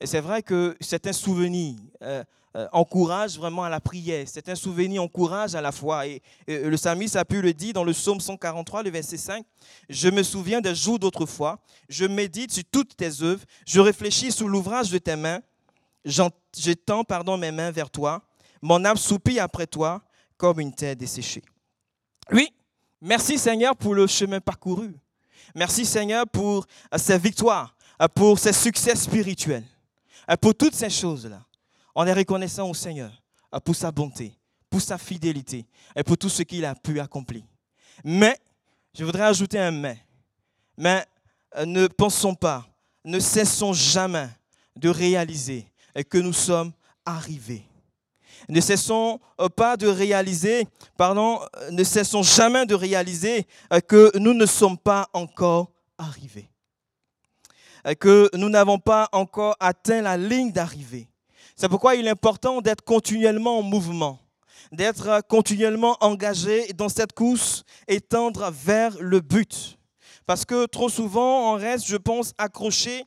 [0.00, 2.22] Et c'est vrai que c'est un souvenir euh,
[2.54, 2.68] euh,
[3.38, 4.26] vraiment à la prière.
[4.28, 6.06] C'est un souvenir encourage à la foi.
[6.06, 9.44] Et, le psalmiste a pu le dire dans le psaume 143, le verset 5.
[9.88, 11.58] Je me souviens des jours d'autrefois.
[11.88, 13.44] Je médite sur toutes tes œuvres.
[13.66, 15.40] Je réfléchis sur l'ouvrage de tes mains.
[16.54, 18.22] J'étends pardon mes mains vers toi.
[18.62, 20.02] Mon âme soupire après toi
[20.36, 21.42] comme une terre desséchée.
[22.32, 22.52] Oui,
[23.00, 24.94] merci Seigneur pour le chemin parcouru.
[25.54, 27.74] Merci Seigneur pour ces victoires,
[28.14, 29.64] pour ces succès spirituels,
[30.40, 31.42] pour toutes ces choses-là.
[31.94, 33.10] On est reconnaissant au Seigneur
[33.54, 34.36] euh, pour sa bonté,
[34.68, 37.42] pour sa fidélité et pour tout ce qu'il a pu accomplir.
[38.04, 38.36] Mais,
[38.92, 39.98] je voudrais ajouter un mais.
[40.76, 41.06] Mais
[41.56, 42.66] euh, ne pensons pas,
[43.04, 44.28] ne cessons jamais
[44.76, 45.66] de réaliser
[46.10, 46.72] que nous sommes
[47.06, 47.64] arrivés.
[48.48, 53.46] Ne cessons euh, pas de réaliser, pardon, ne cessons jamais de réaliser
[53.88, 56.48] que nous ne sommes pas encore arrivés.
[58.00, 61.08] Que nous n'avons pas encore atteint la ligne d'arrivée.
[61.54, 64.18] C'est pourquoi il est important d'être continuellement en mouvement,
[64.72, 69.78] d'être continuellement engagé dans cette course et tendre vers le but.
[70.26, 73.04] Parce que trop souvent, on reste, je pense, accroché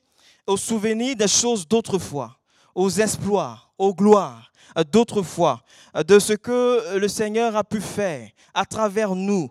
[0.48, 2.39] aux souvenirs des choses d'autrefois,
[2.74, 4.49] aux exploits, aux gloires
[4.92, 5.62] d'autrefois,
[6.08, 9.50] de ce que le Seigneur a pu faire à travers nous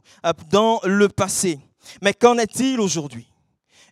[0.51, 1.59] dans le passé.
[2.03, 3.29] Mais qu'en est-il aujourd'hui?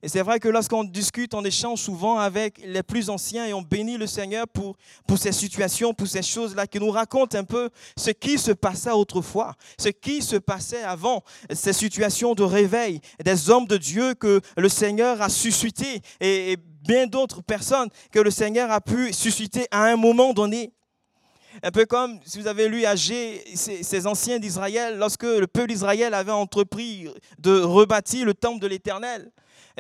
[0.02, 3.62] Et c'est vrai que lorsqu'on discute, on échange souvent avec les plus anciens et on
[3.62, 7.70] bénit le Seigneur pour, pour ces situations, pour ces choses-là, qui nous racontent un peu
[7.96, 13.50] ce qui se passait autrefois, ce qui se passait avant, ces situations de réveil, des
[13.50, 18.70] hommes de Dieu que le Seigneur a suscité et, bien d'autres personnes que le Seigneur
[18.70, 20.72] a pu susciter à un moment donné.
[21.62, 26.14] Un peu comme si vous avez lu Agé, ces anciens d'Israël, lorsque le peuple d'Israël
[26.14, 29.30] avait entrepris de rebâtir le temple de l'Éternel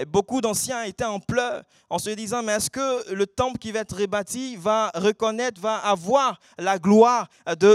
[0.04, 3.80] beaucoup d'anciens étaient en pleurs en se disant, mais est-ce que le temple qui va
[3.80, 7.28] être rebâti va reconnaître, va avoir la gloire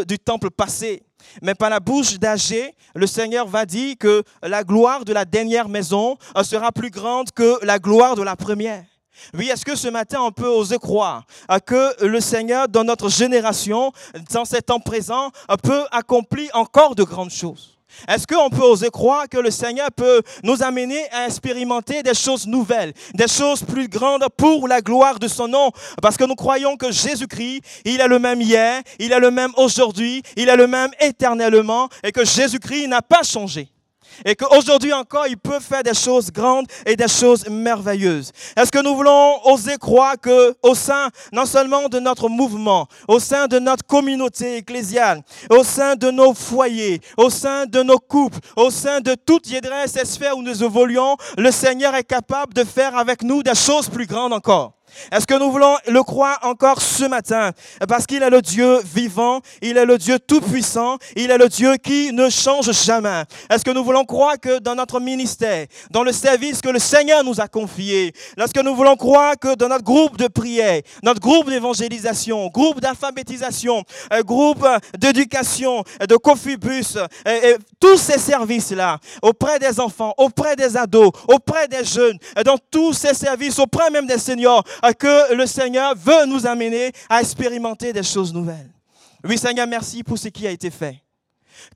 [0.07, 1.03] du temple passé?
[1.41, 5.69] Mais par la bouche d'Agé, le Seigneur va dire que la gloire de la dernière
[5.69, 8.85] maison sera plus grande que la gloire de la première.
[9.33, 11.23] Oui, est-ce que ce matin on peut oser croire
[11.65, 13.91] que le Seigneur, dans notre génération,
[14.31, 15.31] dans ces temps présents,
[15.63, 17.77] peut accomplir encore de grandes choses?
[18.07, 22.47] Est-ce qu'on peut oser croire que le Seigneur peut nous amener à expérimenter des choses
[22.47, 25.71] nouvelles, des choses plus grandes pour la gloire de son nom?
[26.01, 29.51] Parce que nous croyons que Jésus-Christ, il est le même hier, il est le même
[29.57, 33.69] aujourd'hui, il est le même éternellement et que Jésus-Christ n'a pas changé
[34.25, 38.31] et qu'aujourd'hui encore, il peut faire des choses grandes et des choses merveilleuses.
[38.55, 43.19] Est-ce que nous voulons oser croire que au sein non seulement de notre mouvement, au
[43.19, 48.39] sein de notre communauté ecclésiale, au sein de nos foyers, au sein de nos couples,
[48.55, 52.95] au sein de toutes ces sphères où nous évoluons, le Seigneur est capable de faire
[52.97, 54.80] avec nous des choses plus grandes encore?
[55.11, 57.51] Est-ce que nous voulons le croire encore ce matin?
[57.87, 61.75] Parce qu'il est le Dieu vivant, il est le Dieu tout-puissant, il est le Dieu
[61.77, 63.23] qui ne change jamais.
[63.49, 67.23] Est-ce que nous voulons croire que dans notre ministère, dans le service que le Seigneur
[67.23, 71.49] nous a confié, lorsque nous voulons croire que dans notre groupe de prière, notre groupe
[71.49, 80.13] d'évangélisation, groupe d'alphabétisation, euh, groupe d'éducation, de Cofibus, et, tous ces services-là, auprès des enfants,
[80.17, 84.63] auprès des ados, auprès des jeunes, dans tous ces services, auprès même des seniors,
[84.97, 88.71] que le Seigneur veut nous amener à expérimenter des choses nouvelles.
[89.23, 91.01] Oui, Seigneur, merci pour ce qui a été fait.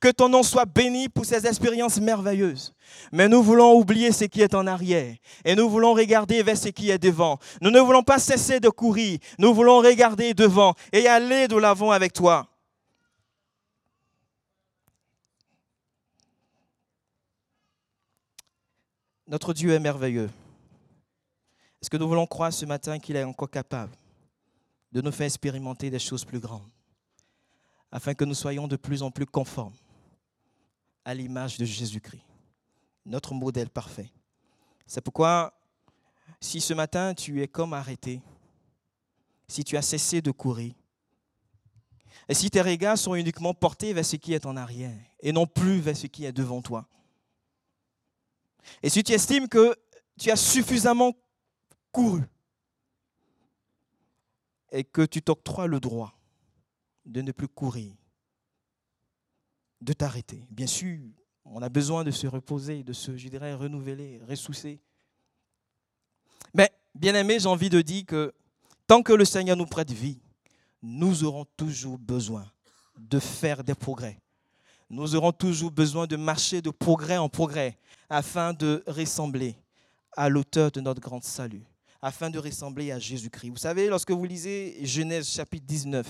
[0.01, 2.73] Que ton nom soit béni pour ces expériences merveilleuses.
[3.11, 6.69] Mais nous voulons oublier ce qui est en arrière et nous voulons regarder vers ce
[6.69, 7.37] qui est devant.
[7.61, 9.19] Nous ne voulons pas cesser de courir.
[9.37, 12.47] Nous voulons regarder devant et aller de l'avant avec toi.
[19.27, 20.29] Notre Dieu est merveilleux.
[21.85, 23.95] Est-ce que nous voulons croire ce matin qu'il est encore capable
[24.91, 26.67] de nous faire expérimenter des choses plus grandes,
[27.91, 29.75] afin que nous soyons de plus en plus conformes
[31.03, 32.23] à l'image de Jésus-Christ,
[33.05, 34.09] notre modèle parfait.
[34.87, 35.53] C'est pourquoi,
[36.41, 38.19] si ce matin tu es comme arrêté,
[39.47, 40.73] si tu as cessé de courir,
[42.27, 45.45] Et si tes regards sont uniquement portés vers ce qui est en arrière et non
[45.45, 46.87] plus vers ce qui est devant toi.
[48.81, 49.75] Et si tu estimes que
[50.17, 51.13] tu as suffisamment
[51.95, 52.23] couru
[54.69, 56.13] et que tu t'octroies le droit
[57.05, 57.93] de ne plus courir,
[59.79, 60.45] de t'arrêter.
[60.49, 60.99] Bien sûr,
[61.45, 64.81] on a besoin de se reposer, de se, je dirais, renouveler, ressousser.
[66.53, 68.33] Mais, bien aimé, j'ai envie de dire que
[68.87, 70.19] tant que le Seigneur nous prête vie,
[70.81, 72.51] nous aurons toujours besoin
[72.97, 74.19] de faire des progrès.
[74.89, 77.77] Nous aurons toujours besoin de marcher de progrès en progrès
[78.09, 79.55] afin de ressembler
[80.17, 81.65] à l'auteur de notre grand salut,
[82.05, 83.49] afin de ressembler à Jésus-Christ.
[83.49, 86.07] Vous savez, lorsque vous lisez Genèse chapitre 19,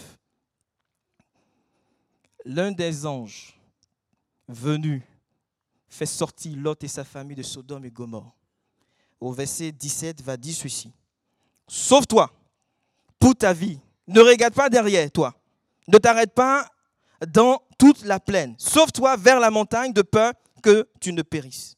[2.44, 3.58] l'un des anges
[4.46, 5.02] venus
[5.88, 8.36] fait sortir Lot et sa famille de Sodome et Gomorre.
[9.22, 10.92] Au verset 17 va dire ceci.
[11.66, 12.30] Sauve-toi
[13.18, 15.34] pour ta vie ne regarde pas derrière toi.
[15.88, 16.70] Ne t'arrête pas
[17.26, 18.54] dans toute la plaine.
[18.58, 21.78] Sauve-toi vers la montagne de peur que tu ne périsses.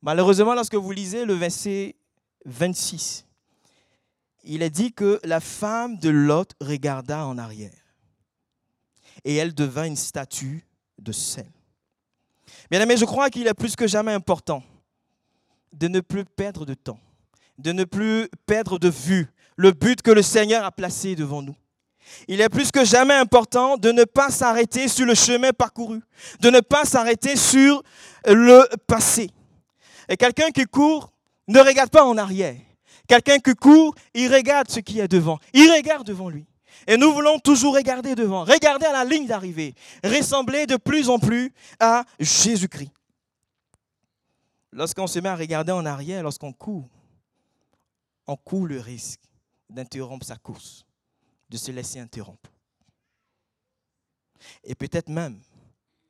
[0.00, 1.94] Malheureusement, lorsque vous lisez le verset
[2.44, 3.24] 26,
[4.44, 7.70] il est dit que la femme de Lot regarda en arrière
[9.24, 10.66] et elle devint une statue
[10.98, 11.50] de sel.
[12.70, 14.62] Bien aimé, je crois qu'il est plus que jamais important
[15.72, 16.98] de ne plus perdre de temps,
[17.58, 21.56] de ne plus perdre de vue le but que le Seigneur a placé devant nous.
[22.26, 26.00] Il est plus que jamais important de ne pas s'arrêter sur le chemin parcouru,
[26.40, 27.82] de ne pas s'arrêter sur
[28.26, 29.30] le passé.
[30.08, 31.11] Et quelqu'un qui court
[31.52, 32.56] ne regarde pas en arrière.
[33.06, 35.38] Quelqu'un qui court, il regarde ce qui est devant.
[35.52, 36.46] Il regarde devant lui.
[36.86, 41.18] Et nous voulons toujours regarder devant, regarder à la ligne d'arrivée, ressembler de plus en
[41.18, 42.90] plus à Jésus-Christ.
[44.72, 46.88] Lorsqu'on se met à regarder en arrière, lorsqu'on court,
[48.26, 49.20] on court le risque
[49.68, 50.84] d'interrompre sa course,
[51.50, 52.50] de se laisser interrompre.
[54.64, 55.38] Et peut-être même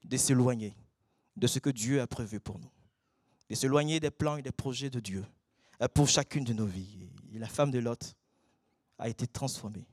[0.04, 0.74] de s'éloigner
[1.36, 2.70] de ce que Dieu a prévu pour nous.
[3.52, 5.26] De s'éloigner des plans et des projets de Dieu
[5.82, 7.06] euh, pour chacune de nos vies.
[7.34, 8.14] Et la femme de Lot
[8.98, 9.86] a été transformée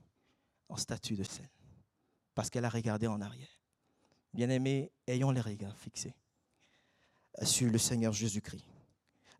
[0.70, 1.50] en statue de sel
[2.34, 3.50] parce qu'elle a regardé en arrière.
[4.34, 6.14] Bien-aimés, ayons les regards fixés
[7.44, 8.64] sur le Seigneur Jésus-Christ,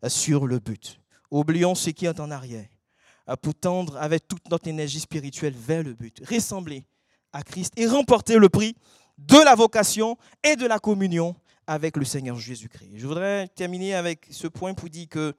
[0.08, 1.00] sur le but.
[1.30, 2.68] Oublions ce qui est en arrière
[3.40, 6.84] pour tendre avec toute notre énergie spirituelle vers le but, ressembler
[7.32, 8.76] à Christ et remporter le prix
[9.16, 11.34] de la vocation et de la communion
[11.70, 12.90] avec le Seigneur Jésus-Christ.
[12.96, 15.32] Je voudrais terminer avec ce point pour dire que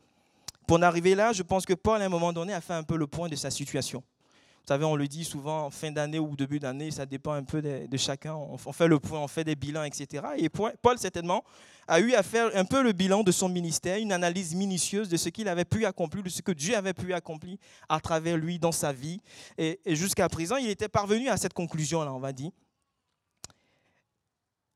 [0.66, 2.84] pour en arriver là, je pense que Paul, à un moment donné, a fait un
[2.84, 4.00] peu le point de sa situation.
[4.00, 7.44] Vous savez, on le dit souvent en fin d'année ou début d'année, ça dépend un
[7.44, 8.34] peu de, chacun.
[8.34, 10.24] On, fait le point, on fait des bilans, etc.
[10.38, 11.44] Et Paul, certainement,
[11.86, 15.18] a eu à faire un peu le bilan de son ministère, une analyse minutieuse de
[15.18, 17.58] ce qu'il avait pu accomplir, de ce que Dieu avait pu accomplir
[17.90, 19.20] à travers lui dans sa vie.
[19.58, 22.52] Et, jusqu'à présent, il était parvenu à cette conclusion-là, on va dire.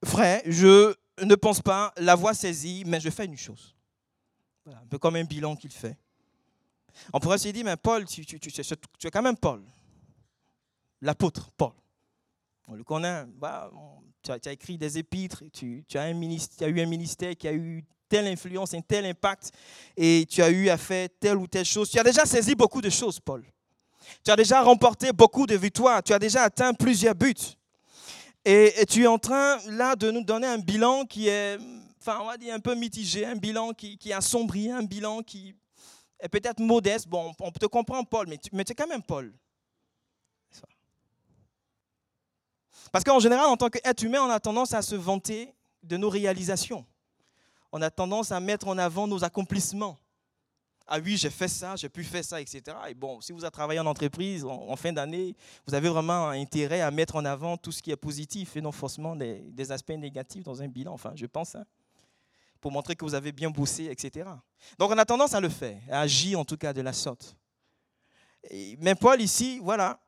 [0.03, 3.75] Frère, je ne pense pas l'avoir saisi, mais je fais une chose.
[4.67, 5.97] un peu comme un bilan qu'il fait.
[7.13, 9.61] On pourrait se dire, mais Paul, tu, tu, es quand même Paul,
[11.01, 11.73] l'apôtre Paul.
[12.67, 13.69] On le connaît, bah,
[14.23, 16.19] tu, as, écrit des épîtres, tu, as un
[16.61, 19.51] as eu un ministère qui a eu telle influence, un tel impact,
[19.95, 21.89] et tu as eu à faire telle ou telle chose.
[21.89, 23.43] Tu as déjà saisi beaucoup de choses, Paul.
[24.23, 27.33] Tu as déjà remporté beaucoup de victoires, tu as déjà atteint plusieurs buts.
[28.45, 31.57] Et, tu es en train, là, de nous donner un bilan qui est,
[31.99, 35.23] enfin, on va dire un peu mitigé, un bilan qui, qui est assombri, un bilan
[35.23, 35.55] qui
[36.19, 37.07] est peut-être modeste.
[37.07, 39.33] Bon, on te comprend, Paul, mais tu es quand même Paul.
[42.91, 46.09] Parce qu'en général, en tant qu'être humain, on a tendance à se vanter de nos
[46.09, 46.85] réalisations.
[47.71, 49.99] On a tendance à mettre en avant nos accomplissements.
[50.87, 52.61] Ah oui, j'ai fait ça, j'ai pu faire ça, etc.
[52.89, 56.81] Et bon, si vous avez travaillé en entreprise en, fin d'année, vous avez vraiment intérêt
[56.81, 60.43] à mettre en avant tout ce qui est positif et non forcément des, aspects négatifs
[60.43, 60.93] dans un bilan.
[60.93, 61.55] Enfin, je pense.
[61.55, 61.65] Hein
[62.65, 64.27] pour montrer que vous avez bien bossé, etc.
[64.79, 67.37] Donc on a tendance à le faire, à agir en tout cas de la sorte.
[68.79, 69.99] mais Paul ici, voilà,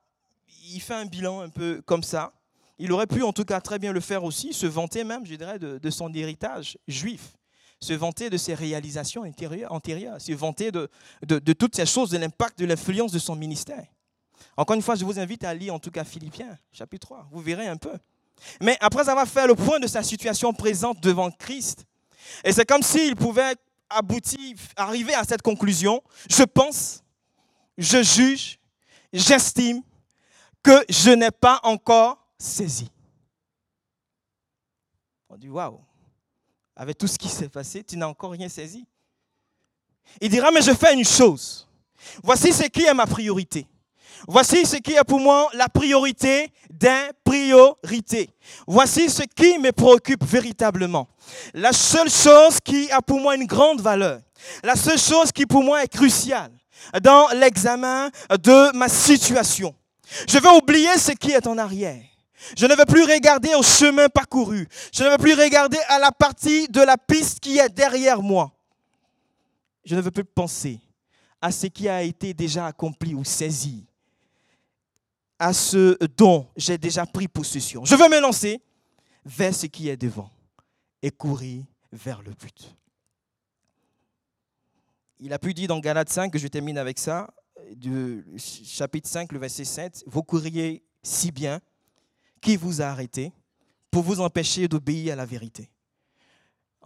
[0.72, 2.34] il fait un bilan un peu comme ça.
[2.80, 5.36] Il aurait pu en tout cas très bien le faire aussi, se vanter même, je
[5.36, 7.38] dirais, de, son héritage juif,
[7.80, 9.23] se vanter de ses réalisations
[9.69, 10.89] antérieures, se vanter de,
[11.21, 13.86] de toutes ces choses, de l'impact, de l'influence de son ministère.
[14.55, 17.41] Encore une fois, je vous invite à lire en tout cas Philippiens, chapitre 3, vous
[17.41, 17.93] verrez un peu.
[18.61, 21.86] Mais après avoir fait le point de sa situation présente devant Christ,
[22.43, 23.55] et c'est comme s'il pouvait
[23.89, 26.01] aboutir, arriver à cette conclusion.
[26.30, 27.03] Je pense,
[27.78, 28.59] je juge,
[29.13, 29.82] j'estime
[30.61, 32.89] que je n'ai pas encore saisi.
[35.30, 35.80] On dit, waouh,
[36.78, 38.86] avec tout ce qui s'est passé, tu n'as encore rien saisi.
[40.21, 41.67] Il dira, mais je fais une chose.
[42.23, 43.67] Voici ce qui est ma priorité.
[44.28, 48.30] Voici ce qui est pour moi la priorité d'un priorité.
[48.67, 51.07] Voici ce qui me préoccupe véritablement.
[51.53, 54.21] La seule chose qui a pour moi une grande valeur,
[54.63, 56.51] la seule chose qui pour moi est cruciale
[57.01, 59.75] dans l'examen de ma situation.
[60.28, 62.03] Je vais oublier ce qui est en arrière.
[62.56, 64.68] Je ne veux plus regarder au chemin parcouru.
[64.94, 68.52] Je ne veux plus regarder à la partie de la piste qui est derrière moi.
[69.84, 70.80] Je ne veux plus penser
[71.42, 73.86] à ce qui a été déjà accompli ou saisi,
[75.40, 77.86] à ce dont j'ai déjà pris possession.
[77.86, 78.62] Je veux me lancer
[79.26, 80.30] vers ce qui est devant
[81.02, 82.76] et courir vers le but.
[85.20, 87.34] Il a pu dire dans Galates 5, que je termine avec ça,
[88.38, 91.60] chapitre 5, le verset 7, vous courriez si bien
[92.42, 93.32] qui vous a arrêté
[93.90, 95.70] pour vous empêcher d'obéir à la vérité.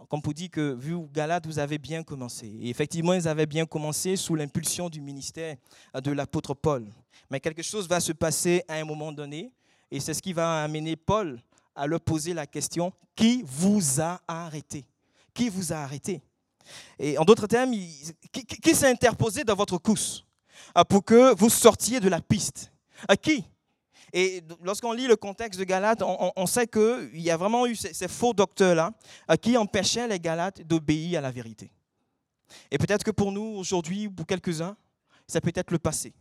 [0.08, 2.46] Comme pour dire que, vu Galate, vous avez bien commencé.
[2.46, 5.56] Et effectivement, ils avaient bien commencé sous l'impulsion du ministère
[5.94, 6.86] de l'apôtre Paul.
[7.30, 9.52] Mais quelque chose va se passer à un moment donné,
[9.90, 11.40] et c'est ce qui va amener Paul
[11.74, 14.84] à leur poser la question, qui vous a arrêté?
[15.32, 16.20] Qui vous a arrêté?
[16.98, 20.24] Et en d'autres termes, qui, qui s'est interposé dans votre course
[20.88, 22.72] pour que vous sortiez de la piste?
[23.06, 23.44] À qui?
[24.12, 28.08] Et lorsqu'on lit le contexte de Galate, on, sait qu'il y a vraiment eu ces,
[28.08, 28.92] faux docteurs-là
[29.30, 31.70] euh, qui empêchaient les Galates d'obéir à la vérité.
[32.70, 34.76] Et peut-être que pour nous, aujourd'hui, pour quelques-uns,
[35.26, 36.12] c'est peut-être le passé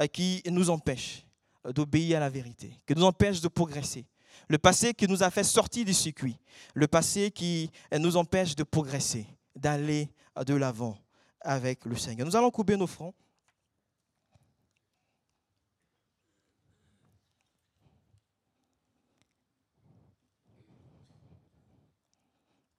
[0.00, 1.24] euh, qui nous empêche
[1.66, 4.06] euh, d'obéir à la vérité, qui nous empêche de progresser.
[4.48, 6.36] Le passé qui nous a fait sortir du circuit.
[6.74, 10.08] Le passé qui nous empêche de progresser, d'aller
[10.44, 10.98] de l'avant
[11.40, 12.26] avec le Seigneur.
[12.26, 13.14] Nous allons couper nos fronts.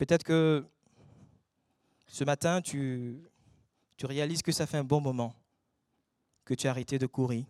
[0.02, 0.68] Peut-être que
[2.08, 3.22] ce matin, tu,
[4.02, 5.36] réalises que ça fait un bon moment
[6.44, 7.46] que tu as arrêté de courir.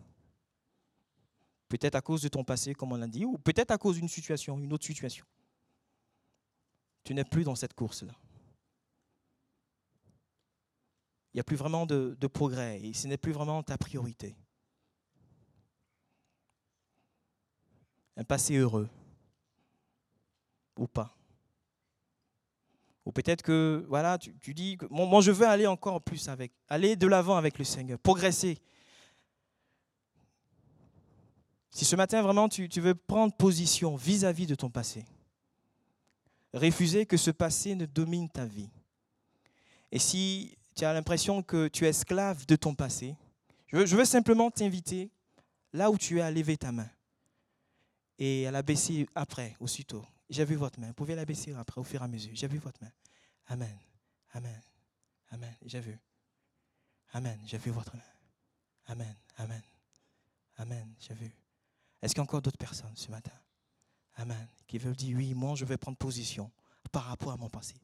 [1.70, 4.08] Peut-être à cause de ton passé, comme on l'a dit, ou peut-être à cause d'une
[4.10, 5.24] situation, une autre situation.
[7.04, 8.12] Tu n'es plus dans cette course-là.
[11.32, 14.36] Il n'y a plus vraiment de, de progrès et ce n'est plus vraiment ta priorité.
[18.18, 18.90] Un passé heureux
[20.76, 21.16] ou pas.
[23.04, 27.06] Ou peut-être que, voilà, tu, dis, moi, je veux aller encore plus avec, aller de
[27.06, 28.58] l'avant avec le Seigneur, progresser.
[31.70, 35.04] Si ce matin, vraiment, tu, veux prendre position vis-à-vis de ton passé,
[36.54, 38.70] refuser que ce passé ne domine ta vie.
[39.90, 43.16] Et si tu as l'impression que tu es esclave de ton passé,
[43.66, 45.10] je veux, je veux simplement t'inviter,
[45.72, 46.88] là où tu es, à lever ta main
[48.18, 50.04] et à la baisser après, aussitôt.
[50.32, 50.88] J'ai vu votre main.
[50.88, 52.32] Vous pouvez la baisser après au fur et à mesure.
[52.34, 52.90] J'ai vu votre main.
[53.48, 53.78] Amen.
[54.32, 54.62] Amen.
[55.30, 55.54] Amen.
[55.66, 55.98] J'ai vu.
[57.12, 57.38] Amen.
[57.44, 58.02] J'ai vu votre main.
[58.86, 59.14] Amen.
[59.36, 59.62] Amen.
[60.56, 60.94] Amen.
[60.98, 61.30] J'ai vu.
[62.00, 63.38] Est-ce qu'il y a encore d'autres personnes ce matin?
[64.14, 64.48] Amen.
[64.66, 66.50] Qui veulent dire oui, moi je vais prendre position
[66.90, 67.74] par rapport à mon passé.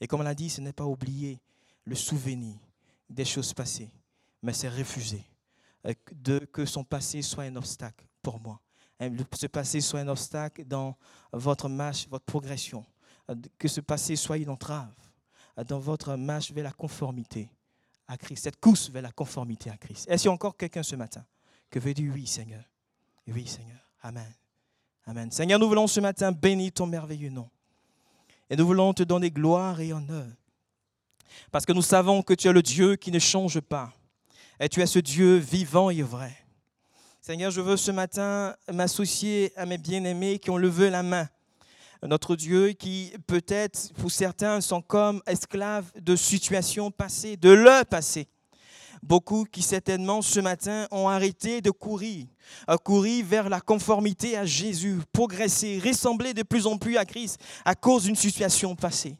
[0.00, 1.40] Et comme on l'a dit, ce n'est pas oublier
[1.84, 2.56] le souvenir
[3.08, 3.90] des choses passées,
[4.42, 5.24] mais c'est refuser
[5.86, 8.60] euh, de, que son passé soit un obstacle pour moi
[9.32, 10.96] ce passé soit un obstacle dans
[11.32, 12.84] votre marche, votre progression.
[13.30, 14.92] Euh, que ce passé soit une entrave
[15.58, 17.48] euh, dans votre marche vers la conformité
[18.08, 20.08] à Christ, cette course vers la conformité à Christ.
[20.08, 21.24] Est-ce qu'il y a encore quelqu'un ce matin
[21.70, 22.64] qui veut dire oui, Seigneur?
[23.28, 23.78] Oui, Seigneur.
[24.02, 24.32] Amen.
[25.06, 25.30] Amen.
[25.30, 27.48] Seigneur, nous voulons ce matin bénir ton merveilleux nom.
[28.48, 30.26] Et nous voulons te donner gloire et honneur.
[31.52, 33.92] Parce que nous savons que tu es le Dieu qui ne change pas.
[34.58, 36.36] Et tu es ce Dieu vivant et vrai.
[37.22, 41.28] Seigneur, je veux ce matin m'associer à mes bien-aimés qui ont levé la main.
[42.02, 48.26] Notre Dieu qui peut-être pour certains sont comme esclaves de situations passées, de leur passé.
[49.02, 52.24] Beaucoup qui certainement ce matin ont arrêté de courir,
[52.66, 57.38] à courir vers la conformité à Jésus, progresser, ressembler de plus en plus à Christ
[57.66, 59.18] à cause d'une situation passée.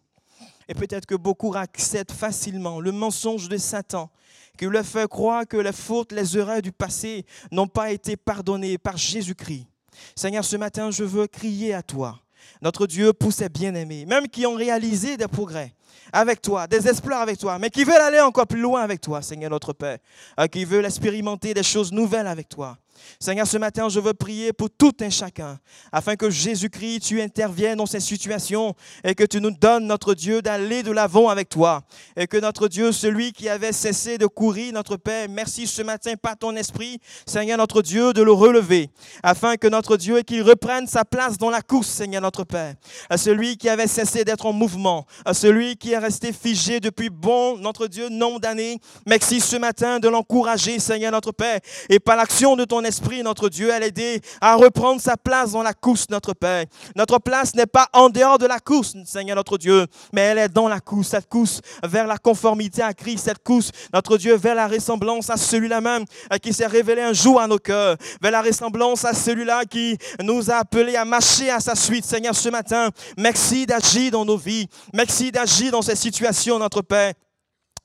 [0.71, 4.09] Et peut-être que beaucoup acceptent facilement le mensonge de Satan
[4.57, 8.79] qui leur fait croire que les fautes, les erreurs du passé n'ont pas été pardonnées
[8.79, 9.67] par Jésus-Christ.
[10.15, 12.21] Seigneur, ce matin, je veux crier à toi,
[12.63, 15.75] notre Dieu, pour ses bien-aimés, même qui ont réalisé des progrès
[16.13, 19.23] avec toi, des exploits avec toi, mais qui veulent aller encore plus loin avec toi,
[19.23, 19.99] Seigneur notre Père,
[20.39, 22.79] euh, qui veulent expérimenter des choses nouvelles avec toi.
[23.19, 25.59] Seigneur, ce matin, je veux prier pour tout un chacun,
[25.93, 28.75] afin que Jésus-Christ, tu interviennes dans ces situations
[29.05, 31.83] et que tu nous donnes, notre Dieu, d'aller de l'avant avec toi.
[32.17, 36.15] Et que notre Dieu, celui qui avait cessé de courir, notre Père, merci ce matin
[36.21, 38.91] par ton esprit, Seigneur, notre Dieu, de le relever,
[39.23, 42.75] afin que notre Dieu, qu'il reprenne sa place dans la course, Seigneur, notre Père.
[43.09, 47.11] À celui qui avait cessé d'être en mouvement, à celui qui est resté figé depuis
[47.11, 52.17] bon, notre Dieu, nombre d'années, merci ce matin de l'encourager, Seigneur, notre Père, et par
[52.17, 52.90] l'action de ton esprit,
[53.23, 56.65] notre Dieu, à l'aider à reprendre sa place dans la course, notre Père.
[56.97, 60.49] Notre place n'est pas en dehors de la course, Seigneur, notre Dieu, mais elle est
[60.49, 64.55] dans la course, cette course vers la conformité à Christ, cette course, notre Dieu, vers
[64.55, 68.33] la ressemblance à celui-là même euh, qui s'est révélé un jour à nos cœurs, vers
[68.33, 72.49] la ressemblance à celui-là qui nous a appelés à marcher à sa suite, Seigneur, ce
[72.49, 72.91] matin.
[73.17, 74.69] Merci d'agir dans nos vies.
[74.93, 77.15] Merci d'agir dans ces situations, notre Père.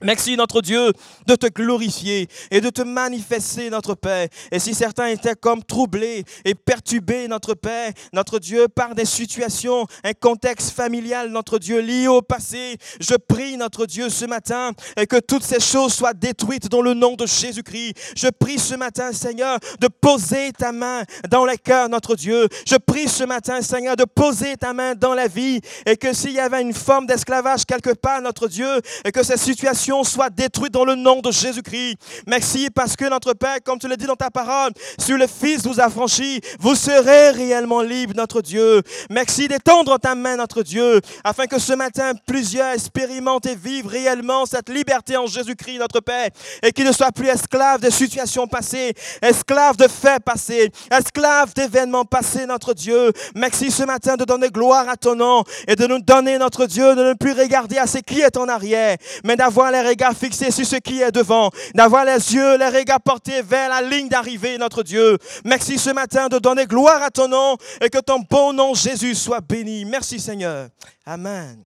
[0.02, 0.91] Merci notre Dieu
[1.26, 4.28] de te glorifier et de te manifester notre Père.
[4.52, 9.88] Et si certains étaient comme troublés et perturbés notre Père, notre Dieu par des situations,
[10.04, 15.08] un contexte familial notre Dieu lié au passé, je prie notre Dieu ce matin et
[15.08, 17.93] que toutes ces choses soient détruites dans le nom de Jésus-Christ.
[18.18, 22.50] Je prie ce matin Seigneur de poser ta main dans les cœurs notre Dieu.
[22.68, 26.34] Je prie ce matin Seigneur de poser ta main dans la vie et que s'il
[26.34, 30.73] y avait une forme d'esclavage quelque part notre Dieu et que ces situations soit détruite
[30.73, 31.97] dans le nom de Jésus-Christ.
[32.27, 35.65] Merci parce que notre Père, comme tu le dis dans ta parole, si le Fils
[35.65, 38.81] vous a franchi, vous serez réellement libre, notre Dieu.
[39.09, 44.45] Merci d'étendre ta main, notre Dieu, afin que ce matin, plusieurs expérimentent et vivent réellement
[44.45, 46.29] cette liberté en Jésus-Christ, notre Père,
[46.61, 52.05] et qu'ils ne soient plus esclaves des situations passées, esclaves de faits passés, esclaves d'événements
[52.05, 53.11] passés, notre Dieu.
[53.36, 56.95] Merci ce matin de donner gloire à ton nom et de nous donner, notre Dieu,
[56.95, 60.51] de ne plus regarder à ce qui est en arrière, mais d'avoir les regards fixés
[60.51, 64.57] sur ce qui est devant, d'avoir les yeux, les regards portés vers la ligne d'arrivée,
[64.57, 65.17] notre Dieu.
[65.43, 69.15] Merci ce matin de donner gloire à ton nom et que ton bon nom, Jésus,
[69.15, 69.86] soit béni.
[69.86, 70.69] Merci Seigneur.
[71.05, 71.63] Amen.